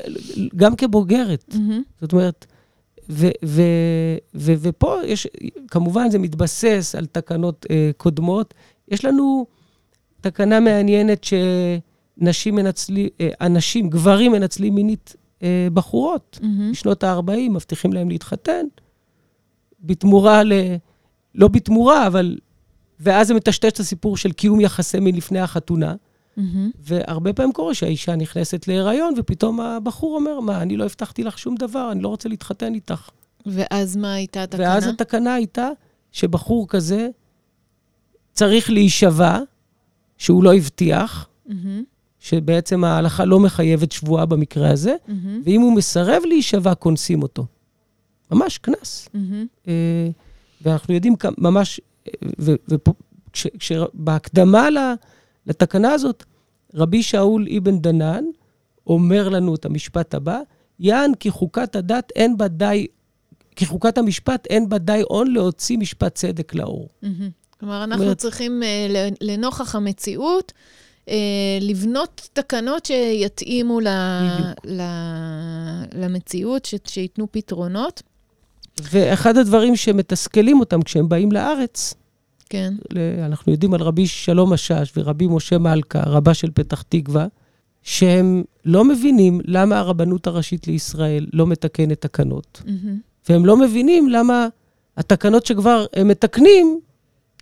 [0.56, 1.46] גם כבוגרת.
[1.54, 1.84] מהמם.
[2.02, 2.46] זאת אומרת,
[3.10, 3.62] ו- ו-
[4.36, 5.28] ו- ופה יש,
[5.68, 8.54] כמובן זה מתבסס על תקנות אה, קודמות.
[8.88, 9.46] יש לנו
[10.22, 16.39] תקנה מעניינת שנשים מנצלים, אה, אנשים, גברים מנצלים מינית אה, בחורות.
[16.42, 16.72] מהמם.
[16.72, 18.65] בשנות ה-40 מבטיחים להם להתחתן,
[19.82, 20.54] בתמורה ל...
[21.36, 22.38] לא בתמורה, אבל...
[23.00, 25.96] ואז זה מטשטש את הסיפור של קיום יחסי מין לפני החתונה.
[26.38, 26.72] מהמם.
[26.80, 31.56] והרבה פעמים קורה שהאישה נכנסת להיריון, ופתאום הבחור אומר, מה, אני לא הבטחתי לך שום
[31.56, 33.10] דבר, אני לא רוצה להתחתן איתך.
[33.46, 34.63] ואז מה הייתה התקנה?
[34.63, 35.70] ואז התקנה הייתה
[36.12, 37.10] שבחור כזה
[38.34, 39.39] צריך להישבע,
[40.18, 41.84] שהוא לא הבטיח, מהמם.
[42.20, 45.42] שבעצם ההלכה לא מחייבת שבועה במקרה הזה, מהמם.
[45.46, 47.46] ואם הוא מסרב להישבע, קונסים אותו.
[48.32, 49.10] ממש קנס.
[49.13, 49.46] מהמם.
[49.68, 50.10] אה,
[50.62, 51.82] ואנחנו יודעים ממש,
[53.94, 54.70] ובהקדמה
[55.50, 56.24] לתקנה הזאת,
[56.76, 58.24] רבי שאול אבן דנן
[58.88, 60.40] אומר לנו את המשפט הבא,
[60.80, 62.88] יען כי חוקת הדת אין בה די,
[63.56, 66.88] כי חוקת המשפט אין בה די הון להוציא משפט צדק לאור.
[67.02, 67.30] מהמם.
[67.60, 68.88] כלומר, אנחנו אומרת- צריכים, אה,
[69.22, 70.54] לנוכח המציאות,
[71.10, 71.16] אה,
[71.62, 73.88] לבנות תקנות שיתאימו ל-.
[74.66, 74.82] ל-
[76.04, 78.02] למציאות, ש- שייתנו פתרונות.
[78.92, 81.94] ואחד הדברים שמתסכלים אותם כשהם באים לארץ,
[82.50, 82.74] כן.
[83.26, 87.28] אנחנו יודעים על רבי שלום משאש ורבי משה מלכה, רבה של פתח תקווה,
[87.84, 92.62] שהם לא מבינים למה הרבנות הראשית לישראל לא מתקנת תקנות.
[92.66, 92.98] מהמם.
[93.30, 94.48] והם לא מבינים למה
[94.98, 96.80] התקנות שכבר הם מתקנים,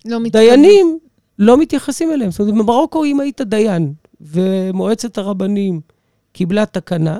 [0.04, 0.18] לא.
[0.32, 0.98] דיינים
[1.38, 2.30] לא מתייחסים אליהם.
[2.30, 5.80] זאת אומרת, במרוקו, אם היית דיין ומועצת הרבנים
[6.32, 7.18] קיבלה תקנה,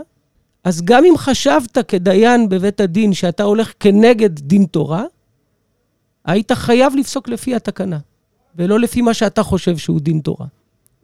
[0.65, 5.05] אז גם אם חשבת כדיין בבית הדין שאתה הולך כנגד דין תורה,
[6.29, 7.99] היית חייב לפסוק לפי התקנה,
[8.57, 10.47] ולא לפי מה שאתה חושב שהוא דין תורה.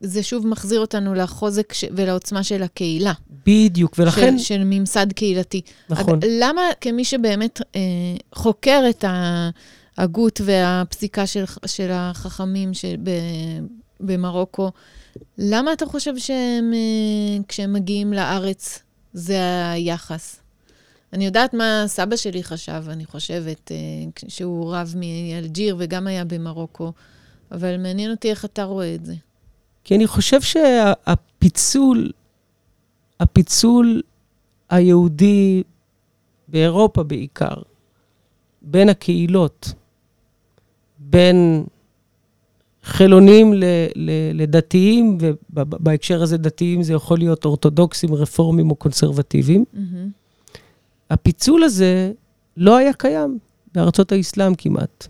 [0.01, 3.13] זה שוב מחזיר אותנו לחוזק ש- ולעוצמה של הקהילה.
[3.47, 5.61] בדיוק, ולכן, של, של ממסד קהילתי.
[5.91, 6.19] נכון.
[6.19, 7.81] אג- למה כמי שבאמת אה,
[8.35, 9.05] חוקר את
[9.99, 13.11] ההגות והפסיקה של, של החכמים של, ב,
[14.01, 14.71] במרוקו,
[15.39, 18.79] למה אתה חושב שהם, אה, כשהם מגיעים לארץ,
[19.13, 19.39] זה
[19.71, 20.37] היחס?
[21.15, 23.77] אני יודעת מה סבא שלי חשב, אני חושבת, אה,
[24.29, 26.93] שהוא רב מאלג'יר וגם היה במרוקו,
[27.53, 29.15] אבל מעניין אותי איך אתה רואה את זה.
[29.85, 32.11] כי אני חושב שהפיצול,
[33.21, 34.03] הפיצול
[34.71, 35.63] היהודי
[36.49, 37.55] באירופה בעיקר,
[38.63, 39.73] בין הקהילות,
[40.99, 41.65] בין
[42.83, 45.19] חילונים ל, ל, לדתיים,
[45.51, 49.65] ובהקשר הזה דתיים זה יכול להיות אורתודוקסים, רפורמים או קונסרבטיביים.
[49.73, 50.24] מהמם.
[51.11, 52.13] הפיצול הזה
[52.57, 53.39] לא היה קיים
[53.75, 55.09] בארצות האסלאם כמעט.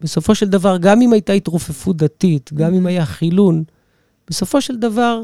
[0.00, 3.64] בסופו של דבר, גם אם הייתה התרופפות דתית, גם אם היה חילון,
[4.28, 5.22] בסופו של דבר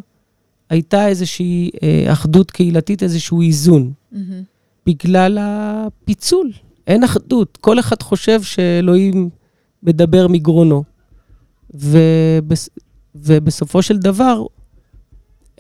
[0.71, 4.43] הייתה איזושהי אה, אחדות קהילתית, איזשהו איזון, מהמם.
[4.87, 6.53] בגלל הפיצול.
[6.87, 7.59] אין אחדות.
[7.61, 9.31] כל אחד חושב שאלוהים
[9.83, 10.85] מדבר מגרונו.
[11.75, 12.69] ובס...
[13.15, 14.43] ובסופו של דבר,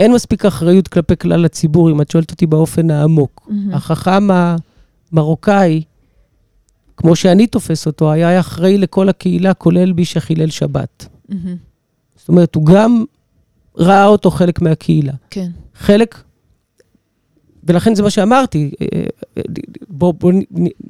[0.00, 3.48] אין מספיק אחריות כלפי כלל הציבור, אם את שואלת אותי באופן העמוק.
[3.48, 3.74] מהמם.
[3.74, 4.28] החכם
[5.12, 5.82] המרוקאי,
[6.96, 11.08] כמו שאני תופס אותו, היה אחראי לכל הקהילה, כולל מי שחילל שבת.
[11.28, 11.56] מהמם.
[12.16, 13.04] זאת אומרת, הוא גם
[13.76, 15.12] ראה אותו חלק מהקהילה.
[15.30, 15.50] כן.
[15.74, 16.22] חלק,
[17.64, 18.86] ולכן זה מה שאמרתי, אה,
[19.38, 19.42] אה,
[19.88, 20.32] בואו בוא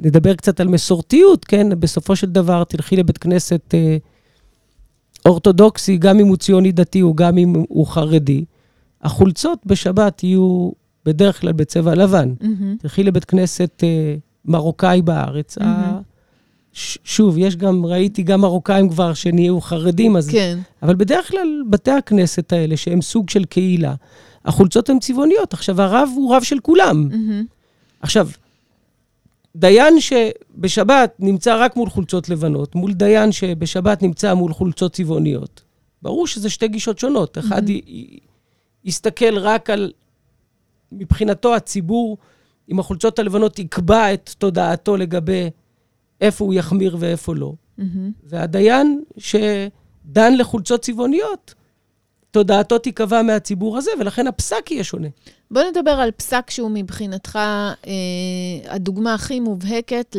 [0.00, 1.80] נדבר קצת על מסורתיות, כן?
[1.80, 3.96] בסופו של דבר, תלכי לבית כנסת אה,
[5.26, 8.44] אורתודוקסי, גם אם הוא ציוני דתי או גם אם הוא חרדי,
[9.02, 10.70] החולצות בשבת יהיו
[11.06, 12.32] בדרך כלל בצבע לבן.
[12.40, 12.76] מהמם.
[12.76, 15.58] תלכי לבית כנסת אה, מרוקאי בארץ.
[15.58, 16.00] ה-
[16.72, 20.28] ש- שוב, יש גם, ראיתי גם מרוקאים כבר שנהיו חרדים, אז...
[20.28, 20.58] כן.
[20.82, 23.94] אבל בדרך כלל בתי הכנסת האלה, שהם סוג של קהילה,
[24.44, 25.52] החולצות הן צבעוניות.
[25.52, 27.08] עכשיו, הרב הוא רב של כולם.
[27.10, 27.44] מהמם.
[28.00, 28.28] עכשיו,
[29.56, 35.62] דיין שבשבת נמצא רק מול חולצות לבנות, מול דיין שבשבת נמצא מול חולצות צבעוניות,
[36.02, 37.38] ברור שזה שתי גישות שונות.
[37.38, 38.18] אחד י- י-
[38.84, 39.92] יסתכל רק על,
[40.92, 42.18] מבחינתו הציבור
[42.68, 45.50] עם החולצות הלבנות יקבע את תודעתו לגבי
[46.20, 47.52] איפה הוא יחמיר ואיפה לא.
[47.78, 48.12] מהמם.
[48.24, 51.54] והדיין שדן לחולצות צבעוניות,
[52.30, 55.08] תודעתו תיקבע מהציבור הזה, ולכן הפסק יהיה שונה.
[55.50, 57.92] בוא נדבר על פסק שהוא מבחינתך אה,
[58.74, 60.16] הדוגמה הכי מובהקת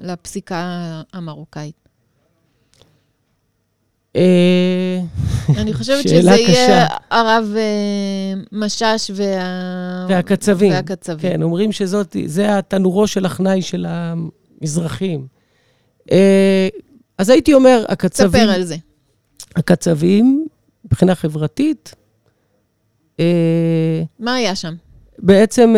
[0.00, 1.81] לפסיקה המרוקאית.
[4.16, 5.00] אה,
[5.48, 6.86] אני חושבת שזה יהיה.
[7.10, 10.06] הרב אה, משאש וה...
[10.08, 10.72] והקצבים.
[10.72, 11.18] והקצבים.
[11.18, 15.26] כן, אומרים שזאת, זה התנורו של הכנאי של המזרחים.
[16.12, 16.68] אה,
[17.18, 18.76] אז הייתי אומר, הקצבים, ספר על זה.
[19.56, 20.46] הקצבים,
[20.84, 21.94] מבחינה חברתית,
[24.18, 24.74] מה היה שם?
[25.18, 25.74] בעצם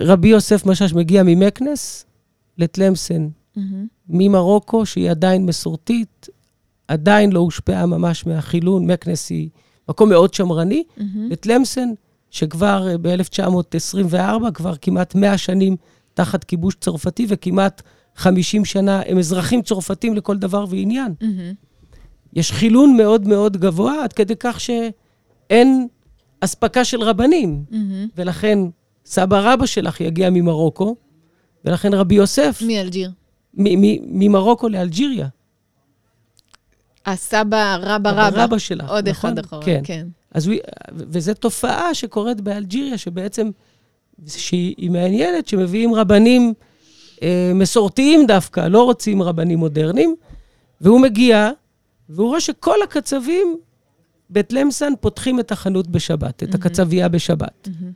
[0.00, 2.06] רבי יוסף משאש מגיע ממקנס
[2.58, 3.28] לטלמסן.
[4.08, 6.28] ממרוקו, שהיא עדיין מסורתית,
[6.88, 9.48] עדיין לא הושפעה ממש מהחילון, מקנס היא
[9.88, 11.28] מקום מאוד שמרני, מהמם.
[11.30, 11.88] וטלמסן,
[12.30, 15.76] שכבר אה, ב-1924, כבר כמעט 100 שנים
[16.14, 17.82] תחת כיבוש צרפתי, וכמעט
[18.16, 21.14] 50 שנה הם אזרחים צרפתים לכל דבר ועניין.
[21.20, 21.52] מהמם.
[22.32, 25.86] יש חילון מאוד מאוד גבוה, עד כדי כך שאין
[26.40, 27.64] אספקה של רבנים.
[27.70, 28.08] מהמם.
[28.16, 28.58] ולכן
[29.06, 30.96] סבא רבא שלך יגיע ממרוקו,
[31.64, 33.10] ולכן רבי יוסף, מאלג'יר.
[33.54, 35.28] ממרוקו לאלג'יריה.
[37.06, 38.58] הסבא רבא רבא רבא.
[38.58, 39.30] שלך, עוד נכון?
[39.30, 39.80] אחד אחורה, כן.
[39.84, 40.06] כן.
[40.30, 40.56] אז הוא,
[40.92, 43.50] וזו תופעה שקורית באלג'יריה, שבעצם,
[44.26, 46.54] שהיא מעניינת, שמביאים רבנים
[47.22, 50.16] אה, מסורתיים דווקא, לא רוצים רבנים מודרניים,
[50.80, 51.50] והוא מגיע,
[52.08, 53.56] והוא רואה שכל הקצבים
[54.30, 57.68] בתלמסן פותחים את החנות בשבת, את הקצבייה בשבת.
[57.68, 57.92] מהמם.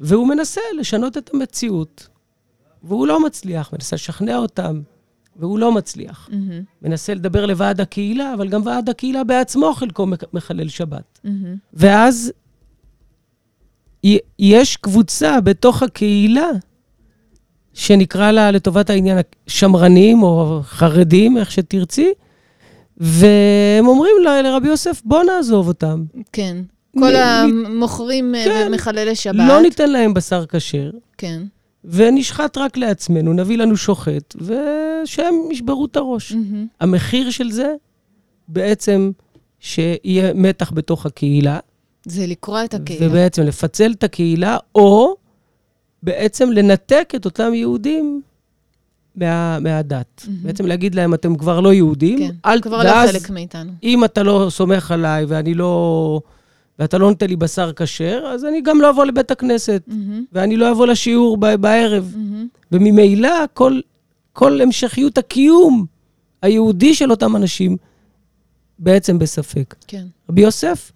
[0.00, 2.08] והוא מנסה לשנות את המציאות,
[2.82, 4.80] והוא לא מצליח, מנסה לשכנע אותם,
[5.36, 6.28] והוא לא מצליח.
[6.32, 6.62] מהמם.
[6.82, 11.18] מנסה לדבר לוועד הקהילה, אבל גם ועד הקהילה בעצמו חלקו מחלל שבת.
[11.24, 11.56] מהמם.
[11.72, 12.32] ואז
[14.38, 16.50] יש קבוצה בתוך הקהילה,
[17.74, 22.12] שנקרא לה לטובת העניין שמרנים או חרדים, איך שתרצי,
[22.96, 26.04] והם אומרים לה, לרבי יוסף, בוא נעזוב אותם.
[26.32, 26.56] כן.
[27.00, 27.16] כל מ-
[27.66, 28.64] המוכרים אה, כן.
[28.68, 29.34] ומחללי שבת.
[29.48, 31.42] לא ניתן להם בשר כשר, כן.
[31.84, 36.32] ונשחט רק לעצמנו, נביא לנו שוחט, ושהם ישברו את הראש.
[36.32, 36.66] מהמם.
[36.80, 37.74] המחיר של זה
[38.48, 39.10] בעצם
[39.60, 41.58] שיהיה מתח בתוך הקהילה,
[42.06, 43.06] זה לקרוע את הקהילה.
[43.06, 45.16] ובעצם לפצל את הקהילה, או
[46.02, 48.22] בעצם לנתק את אותם יהודים
[49.16, 50.24] מה, מהדת.
[50.26, 50.42] מהמם.
[50.42, 52.34] בעצם להגיד להם, אתם כבר לא יהודים, כן.
[52.46, 53.72] אל, כבר ואז, לא חלק מאיתנו.
[53.82, 56.20] אם אתה לא סומך עליי ואני לא...
[56.78, 60.24] ואתה לא נותן לי בשר כשר, אז אני גם לא אבוא לבית הכנסת, מהמם.
[60.32, 62.12] ואני לא אבוא לשיעור ב- בערב.
[62.16, 62.46] מהמם.
[62.72, 63.80] וממילא כל,
[64.32, 65.86] כל המשכיות הקיום
[66.42, 67.76] היהודי של אותם אנשים
[68.78, 69.74] בעצם בספק.
[69.86, 70.04] כן.
[70.30, 70.92] רבי יוסף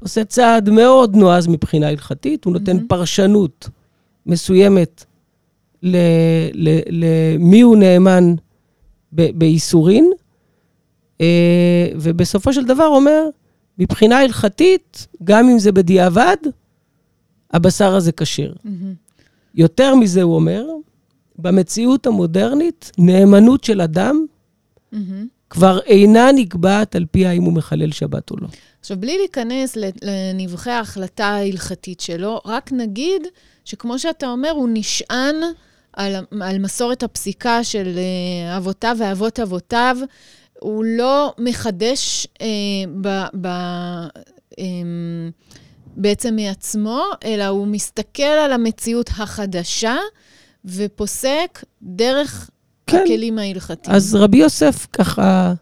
[0.00, 2.88] עושה צעד מאוד נועז מבחינה הלכתית, הוא נותן מהמם.
[2.88, 3.68] פרשנות
[4.26, 5.04] מסוימת
[5.82, 5.96] ל-
[6.54, 8.34] ל- למי הוא נאמן
[9.12, 10.10] ב- באיסורין,
[11.20, 11.26] אה,
[11.94, 13.24] ובסופו של דבר אומר,
[13.82, 16.36] מבחינה הלכתית, גם אם זה בדיעבד,
[17.50, 18.52] הבשר הזה כשר.
[18.64, 18.94] מהמם.
[19.54, 20.64] יותר מזה הוא אומר,
[21.38, 24.26] במציאות המודרנית, נאמנות של אדם
[24.92, 25.26] מהמם.
[25.50, 28.48] כבר אינה נקבעת על פי האם הוא מחלל שבת או לא.
[28.80, 33.22] עכשיו, בלי להיכנס לנבחי ההחלטה ההלכתית שלו, רק נגיד
[33.64, 35.36] שכמו שאתה אומר, הוא נשען
[35.92, 39.96] על, על מסורת הפסיקה של אה, אבותיו ואבות אבותיו.
[40.62, 42.46] הוא לא מחדש אה,
[43.00, 43.08] ב,
[43.40, 43.46] ב,
[44.58, 44.64] אה,
[45.96, 49.96] בעצם מעצמו, אלא הוא מסתכל על המציאות החדשה
[50.64, 52.50] ופוסק דרך
[52.86, 53.02] כן.
[53.04, 53.96] הכלים ההלכתיים.
[53.96, 55.54] אז רבי יוסף ככה,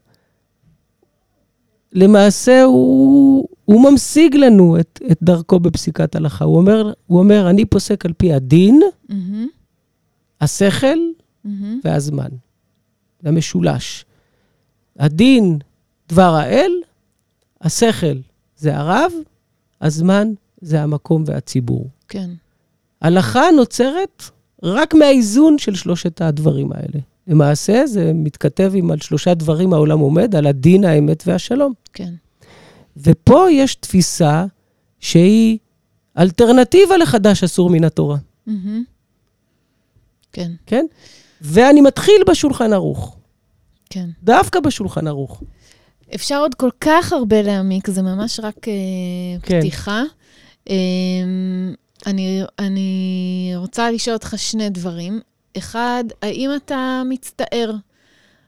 [1.93, 6.45] למעשה הוא, הוא ממשיג לנו את, את דרכו בפסיקת הלכה.
[6.45, 9.47] הוא אומר, הוא אומר, אני פוסק על פי הדין, מהמם,
[10.41, 10.99] השכל
[11.45, 12.29] מהמם, והזמן.
[13.25, 14.05] המשולש.
[15.01, 15.59] הדין,
[16.09, 16.73] דבר האל,
[17.61, 18.17] השכל
[18.57, 19.13] זה הרב,
[19.81, 21.87] הזמן זה המקום והציבור.
[22.09, 22.31] כן.
[23.03, 24.23] הלכה נוצרת
[24.63, 27.01] רק מהאיזון של שלושת הדברים האלה.
[27.27, 31.73] למעשה, זה מתכתב עם על שלושה דברים העולם עומד, על הדין, האמת והשלום.
[31.93, 32.13] כן.
[32.97, 34.45] ופה יש תפיסה
[35.01, 35.59] שהיא
[36.19, 38.85] אלטרנטיבה לחדש אסור מן התורה, מהמם.
[40.33, 40.87] כן, כן?
[41.41, 43.17] ואני מתחיל בשולחן ערוך,
[43.91, 44.11] כן.
[44.23, 45.43] דווקא בשולחן ערוך.
[46.15, 48.73] אפשר עוד כל כך הרבה להעמיק, זה ממש רק אה,
[49.43, 49.61] כן.
[49.61, 50.03] פתיחה.
[50.71, 50.75] אה,
[52.07, 55.21] אני, אני רוצה לשאול אותך שני דברים.
[55.59, 57.75] אחד, האם אתה מצטער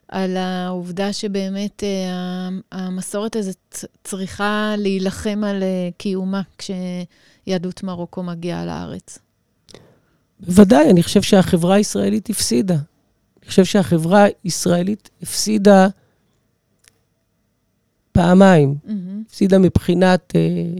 [0.07, 9.19] על העובדה שבאמת אה, המסורת הזאת צריכה להילחם על אה, קיומה כשיהדות מרוקו מגיעה לארץ?
[10.39, 12.75] בוודאי, אני חושב שהחברה הישראלית הפסידה.
[13.43, 15.87] אני חושב שהחברה הישראלית הפסידה
[18.11, 18.75] פעמיים.
[18.85, 20.73] מהמם, הפסידה מבחינת אה,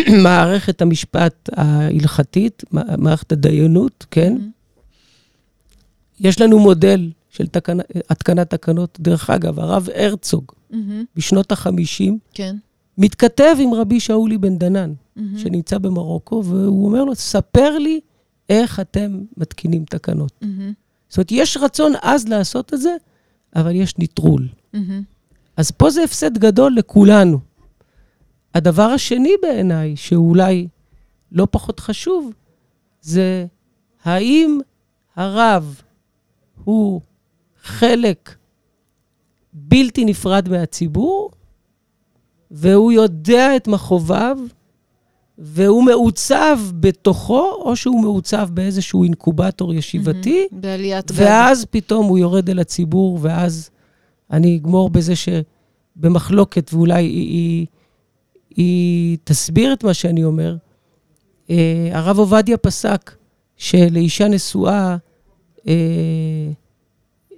[0.24, 4.32] מערכת המשפט ההלכתית, מע- מערכת הדיינות, כן?
[4.32, 4.50] מהמם,
[6.20, 7.78] יש לנו מודל של תקנ...
[8.10, 8.98] התקנת תקנות.
[9.00, 12.56] דרך אגב, הרב הרצוג, מהמם, בשנות ה-50, כן.
[12.98, 18.00] מתכתב עם רבי שאולי בן דנן, מהמם, שנמצא במרוקו, והוא אומר לו, ספר לי
[18.48, 20.32] איך אתם מתקינים תקנות.
[20.42, 20.72] מהמם,
[21.12, 22.96] זאת אומרת, יש רצון עז לעשות את זה,
[23.56, 24.48] אבל יש נטרול.
[24.72, 25.02] מהמם,
[25.56, 27.38] אז פה זה הפסד גדול לכולנו.
[28.54, 30.68] הדבר השני בעיניי, שאולי
[31.32, 32.32] לא פחות חשוב,
[33.00, 33.46] זה
[34.04, 34.58] האם
[35.16, 35.82] הרב
[36.64, 37.00] הוא
[37.62, 38.36] חלק
[39.52, 41.30] בלתי נפרד מהציבור,
[42.50, 44.38] והוא יודע את מכאוביו,
[45.38, 50.62] והוא מעוצב בתוכו, או שהוא מעוצב באיזשהו אינקובטור ישיבתי, מהמם.
[50.62, 51.10] בעליית.
[51.14, 53.70] ואז פתאום הוא יורד אל הציבור, ואז
[54.30, 57.66] אני אגמור בזה שבמחלוקת, ואולי היא, היא,
[58.56, 60.56] היא תסביר את מה שאני אומר.
[61.50, 63.14] אה, הרב עובדיה פסק
[63.56, 64.96] שלאישה נשואה,
[65.68, 66.50] אה,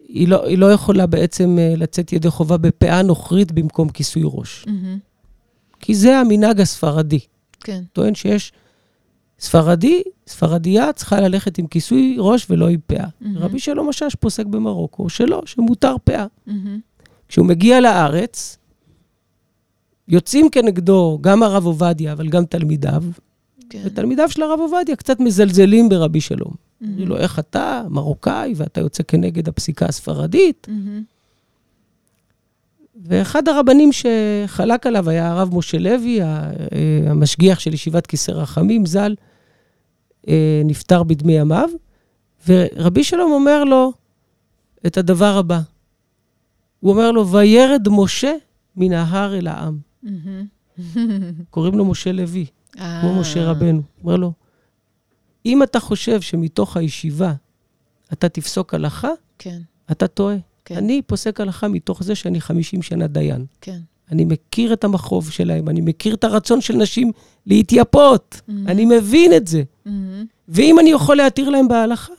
[0.09, 4.65] היא, לא, היא לא יכולה בעצם אה, לצאת ידי חובה בפאה נוכרית במקום כיסוי ראש.
[4.67, 4.99] מהמם,
[5.81, 7.19] כי זה המנהג הספרדי.
[7.65, 7.83] כן.
[7.93, 8.53] טוען שיש
[9.39, 13.07] ספרדי, ספרדיה צריכה ללכת עם כיסוי ראש ולא עם פאה.
[13.21, 13.39] מהמם.
[13.39, 16.27] רבי שלום משאש פוסק במרוקו שלא, שמותר פאה.
[16.47, 16.81] מהמם,
[17.29, 18.59] כשהוא מגיע לארץ,
[20.09, 23.03] יוצאים כנגדו גם הרב עובדיה, אבל גם תלמידיו,
[23.71, 23.83] כן.
[23.85, 26.53] ותלמידיו של הרב עובדיה קצת מזלזלים ברבי שלום.
[26.83, 30.67] אומרים לו, איך אתה, מרוקאי, ואתה יוצא כנגד הפסיקה הספרדית?
[30.71, 31.03] מהמם,
[33.05, 36.51] ואחד הרבנים שחלק עליו היה הרב משה לוי, אה,
[37.07, 39.15] המשגיח של ישיבת כיסא רחמים, ז"ל,
[40.29, 41.69] אה, נפטר בדמי ימיו,
[42.49, 43.93] ורבי שלום אומר לו
[44.87, 45.61] את הדבר הבא.
[46.81, 48.35] הוא אומר לו, וירד משה
[48.77, 49.79] מן ההר אל העם.
[50.03, 50.47] מהמם.
[51.51, 53.83] קוראים לו משה לוי, כמו אה, משה רבנו.
[54.01, 54.33] הוא אומר לו,
[55.47, 57.33] אם אתה חושב שמתוך הישיבה
[58.13, 59.59] אתה תפסוק הלכה, כן,
[59.91, 60.37] אתה טועה.
[60.65, 60.77] כן.
[60.77, 63.45] אני פוסק הלכה מתוך זה שאני 50 שנה דיין.
[63.61, 63.79] כן.
[64.13, 67.13] אני מכיר את המכאוב שלהם, אני מכיר את הרצון של נשים
[67.47, 68.69] להתייפות, מהמם.
[68.69, 69.63] אני מבין את זה.
[69.85, 72.13] מהמם, ואם אני יכול להתיר להם בהלכה,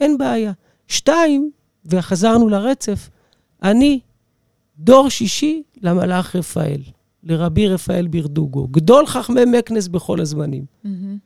[0.00, 0.52] אין בעיה.
[0.88, 1.50] שתיים,
[1.86, 3.10] וחזרנו לרצף,
[3.62, 4.00] אני
[4.78, 6.80] דור שישי למלאך רפאל,
[7.24, 10.64] לרבי רפאל בירדוגו, גדול חכמי מקנס בכל הזמנים.
[10.84, 11.18] מהמם,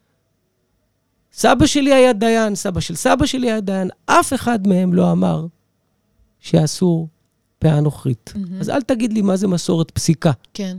[1.33, 5.47] סבא שלי היה דיין, סבא של סבא שלי היה דיין, אף אחד מהם לא אמר
[6.41, 7.09] שאסור
[7.59, 8.33] פאה נוכרית.
[8.35, 8.61] מהמם.
[8.61, 10.33] אז אל תגיד לי מה זה מסורת פסיקה.
[10.55, 10.77] כן.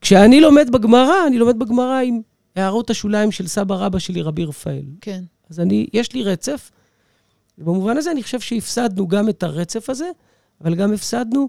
[0.00, 2.20] כשאני לומד בגמרא, אני לומד בגמרא עם
[2.56, 4.84] הערות השוליים של סבא רבא שלי, רבי רפאל.
[5.00, 5.24] כן.
[5.50, 6.70] אז אני, יש לי רצף,
[7.58, 10.10] ובמובן הזה אני חושב שהפסדנו גם את הרצף הזה,
[10.60, 11.48] אבל גם הפסדנו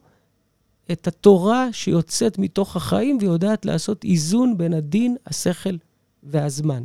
[0.91, 5.75] את התורה שיוצאת מתוך החיים ויודעת לעשות איזון בין הדין, השכל
[6.23, 6.83] והזמן.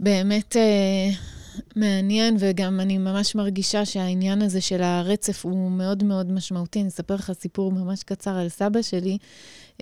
[0.00, 1.10] באמת אה,
[1.76, 6.80] מעניין, וגם אני ממש מרגישה שהעניין הזה של הרצף הוא מאוד מאוד משמעותי.
[6.80, 9.18] אני אספר לך סיפור ממש קצר על סבא שלי,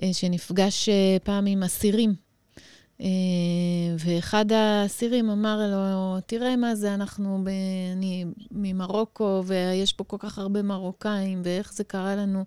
[0.03, 2.13] אה, שנפגש אה, פעם עם אסירים.
[3.01, 3.07] אה,
[3.97, 7.49] ואחד האסירים אמר לו, תראה מה זה, אנחנו ב...
[7.93, 12.43] אני ממרוקו, ויש פה כל כך הרבה מרוקאים, ואיך זה קרה לנו.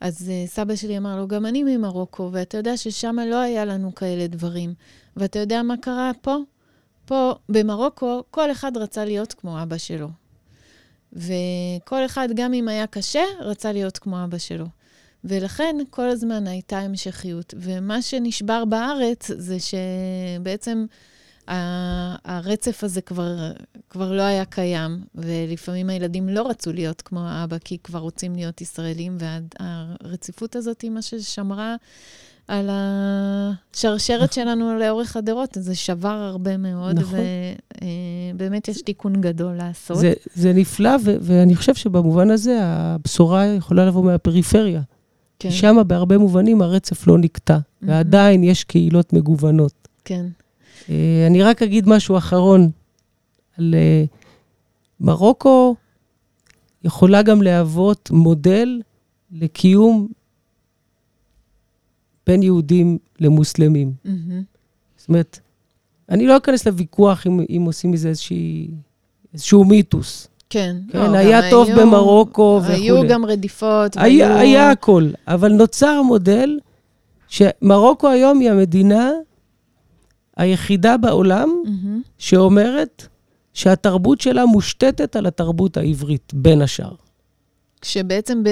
[0.00, 4.26] אז סבא שלי אמר לו, גם אני ממרוקו, ואתה יודע ששם לא היה לנו כאלה
[4.26, 4.74] דברים.
[5.16, 6.36] ואתה יודע מה קרה פה?
[7.08, 10.08] פה, במרוקו, כל אחד רצה להיות כמו אבא שלו.
[11.12, 14.66] וכל אחד, גם אם היה קשה, רצה להיות כמו אבא שלו.
[15.24, 17.54] ולכן כל הזמן הייתה המשכיות.
[17.56, 20.86] ומה שנשבר בארץ זה שבעצם
[22.24, 23.52] הרצף הזה כבר,
[23.90, 28.60] כבר לא היה קיים, ולפעמים הילדים לא רצו להיות כמו האבא, כי כבר רוצים להיות
[28.60, 31.76] ישראלים, והרציפות הזאת היא מה ששמרה
[32.48, 35.56] על השרשרת שלנו לאורך הדורות.
[35.60, 37.18] זה שבר הרבה מאוד, נכון.
[38.34, 39.98] ובאמת יש תיקון גדול לעשות.
[39.98, 44.80] זה, זה נפלא, ו- ואני חושב שבמובן הזה הבשורה יכולה לבוא מהפריפריה.
[45.38, 45.50] כן.
[45.50, 47.86] שם בהרבה מובנים הרצף לא נקטע, mm-hmm.
[47.86, 49.88] ועדיין יש קהילות מגוונות.
[50.04, 50.26] כן.
[50.90, 52.70] אה, אני רק אגיד משהו אחרון
[53.58, 54.04] על אה,
[55.00, 55.76] מרוקו
[56.84, 58.80] יכולה גם להוות מודל
[59.32, 60.08] לקיום
[62.28, 63.92] בין יהודים למוסלמים.
[64.06, 64.08] Mm-hmm.
[64.96, 65.40] זאת אומרת,
[66.08, 68.70] אני לא אכנס לוויכוח אם, אם עושים מזה איזושהי,
[69.34, 70.28] איזשהו מיתוס.
[70.50, 70.76] כן.
[70.92, 72.78] כן, לא, היה טוב היו, במרוקו וכולי.
[72.78, 73.96] היו גם רדיפות.
[73.96, 74.38] היה, והיו...
[74.38, 76.58] היה הכל, אבל נוצר מודל
[77.28, 79.10] שמרוקו היום היא המדינה
[80.36, 82.08] היחידה בעולם mm-hmm.
[82.18, 83.06] שאומרת
[83.54, 86.94] שהתרבות שלה מושתתת על התרבות העברית, בין השאר.
[87.80, 88.48] כשבעצם ב,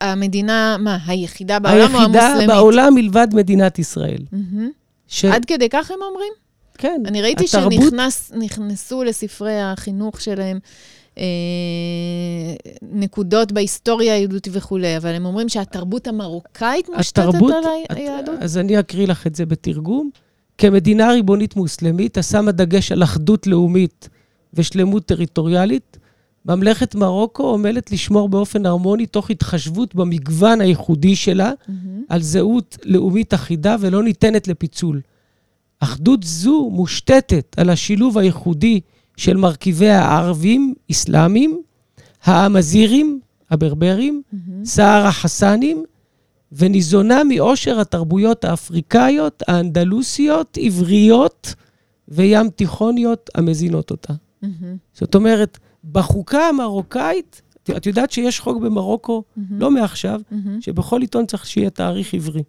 [0.00, 2.32] המדינה, מה, היחידה בעולם היחידה או המוסלמית?
[2.32, 4.18] היחידה בעולם מלבד מדינת ישראל.
[4.32, 4.66] Mm-hmm.
[5.08, 5.24] ש...
[5.24, 6.32] עד כדי כך הם אומרים?
[6.78, 7.02] כן.
[7.06, 7.92] אני ראיתי התרבות...
[8.30, 10.58] שנכנסו לספרי החינוך שלהם
[11.18, 11.24] אה,
[12.82, 18.34] נקודות בהיסטוריה היהודית וכולי, אבל הם אומרים שהתרבות המרוקאית מושתתת התרבות, על היהדות?
[18.38, 20.10] את, אז אני אקריא לך את זה בתרגום.
[20.58, 24.08] כמדינה ריבונית מוסלמית, השמה דגש על אחדות לאומית
[24.54, 25.98] ושלמות טריטוריאלית,
[26.48, 31.72] ממלכת מרוקו עומדת לשמור באופן הרמוני, תוך התחשבות במגוון הייחודי שלה, mm-hmm.
[32.08, 35.00] על זהות לאומית אחידה ולא ניתנת לפיצול.
[35.80, 38.80] אחדות זו מושתתת על השילוב הייחודי
[39.16, 41.60] של מרכיבי הערבים, אסלאמים,
[42.24, 43.20] האמזירים,
[43.50, 44.64] הברברים, mm-hmm.
[44.64, 45.84] סהר החסנים,
[46.52, 51.54] וניזונה מעושר התרבויות האפריקאיות, האנדלוסיות, עבריות
[52.08, 54.12] וים תיכוניות המזינות אותה.
[54.12, 54.46] Mm-hmm.
[54.94, 55.58] זאת אומרת,
[55.92, 57.42] בחוקה המרוקאית,
[57.76, 59.40] את יודעת שיש חוק במרוקו, mm-hmm.
[59.50, 60.34] לא מעכשיו, mm-hmm.
[60.60, 62.42] שבכל עיתון צריך שיהיה תאריך עברי.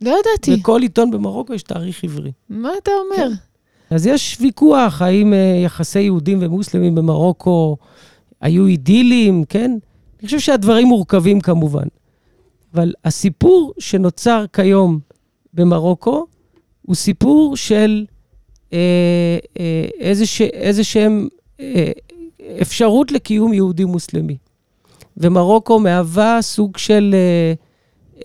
[0.00, 0.56] לא ידעתי.
[0.60, 2.32] בכל עיתון במרוקו יש תאריך עברי.
[2.48, 3.28] מה אתה אומר?
[3.28, 3.94] כן.
[3.94, 7.76] אז יש ויכוח האם uh, יחסי יהודים ומוסלמים במרוקו
[8.40, 9.78] היו אידיליים, כן?
[10.20, 11.86] אני חושב שהדברים מורכבים כמובן.
[12.74, 14.98] אבל הסיפור שנוצר כיום
[15.54, 16.26] במרוקו
[16.82, 18.04] הוא סיפור של
[18.72, 21.28] אה, אה, איזה, שהם
[21.60, 21.92] אה,
[22.62, 24.36] אפשרות לקיום יהודי-מוסלמי.
[25.16, 27.54] ומרוקו מהווה סוג של אה,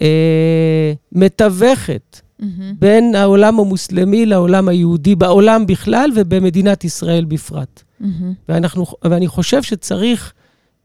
[0.02, 2.44] אה, מתווכת mm-hmm.
[2.80, 7.84] בין העולם המוסלמי לעולם היהודי, בעולם בכלל ובמדינת ישראל בפרט.
[8.02, 8.06] Mm-hmm.
[8.50, 10.34] ואנחנו, ואני חושב שצריך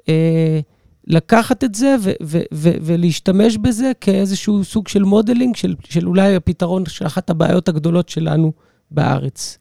[0.09, 0.61] אה,
[1.07, 6.35] לקחת את זה ו- ו- ו- ולהשתמש בזה כאיזשהו סוג של modeling, של, של אולי
[6.35, 8.53] הפתרון של אחת הבעיות הגדולות שלנו
[8.91, 9.59] בארץ.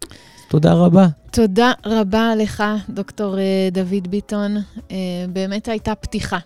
[0.54, 1.08] תודה רבה.
[1.32, 4.58] תודה רבה לך, דוקטור אה, דוד ביטון.
[4.92, 4.98] אה,
[5.30, 6.38] באמת הייתה פתיחה.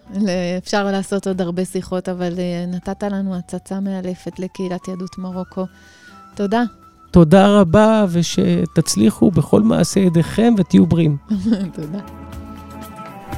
[0.58, 5.66] אפשר לעשות עוד הרבה שיחות, אבל אה, נתת לנו הצצה מאלפת לקהילת יהדות מרוקו.
[6.36, 6.64] תודה.
[7.12, 11.18] תודה רבה, ושתצליחו בכל מעשה ידיכם ותהיו בריאים.
[11.76, 12.00] תודה.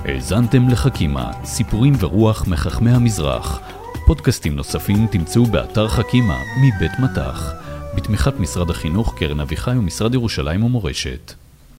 [0.05, 3.59] האזנתם לחכימה, סיפורים ורוח מחכמי המזרח.
[4.05, 7.68] פודקאסטים נוספים תמצאו באתר חכימה מבית מטח.
[8.00, 11.34] בתמיכת משרד החינוך, קרן אביחי ומשרד ירושלים ומורשת.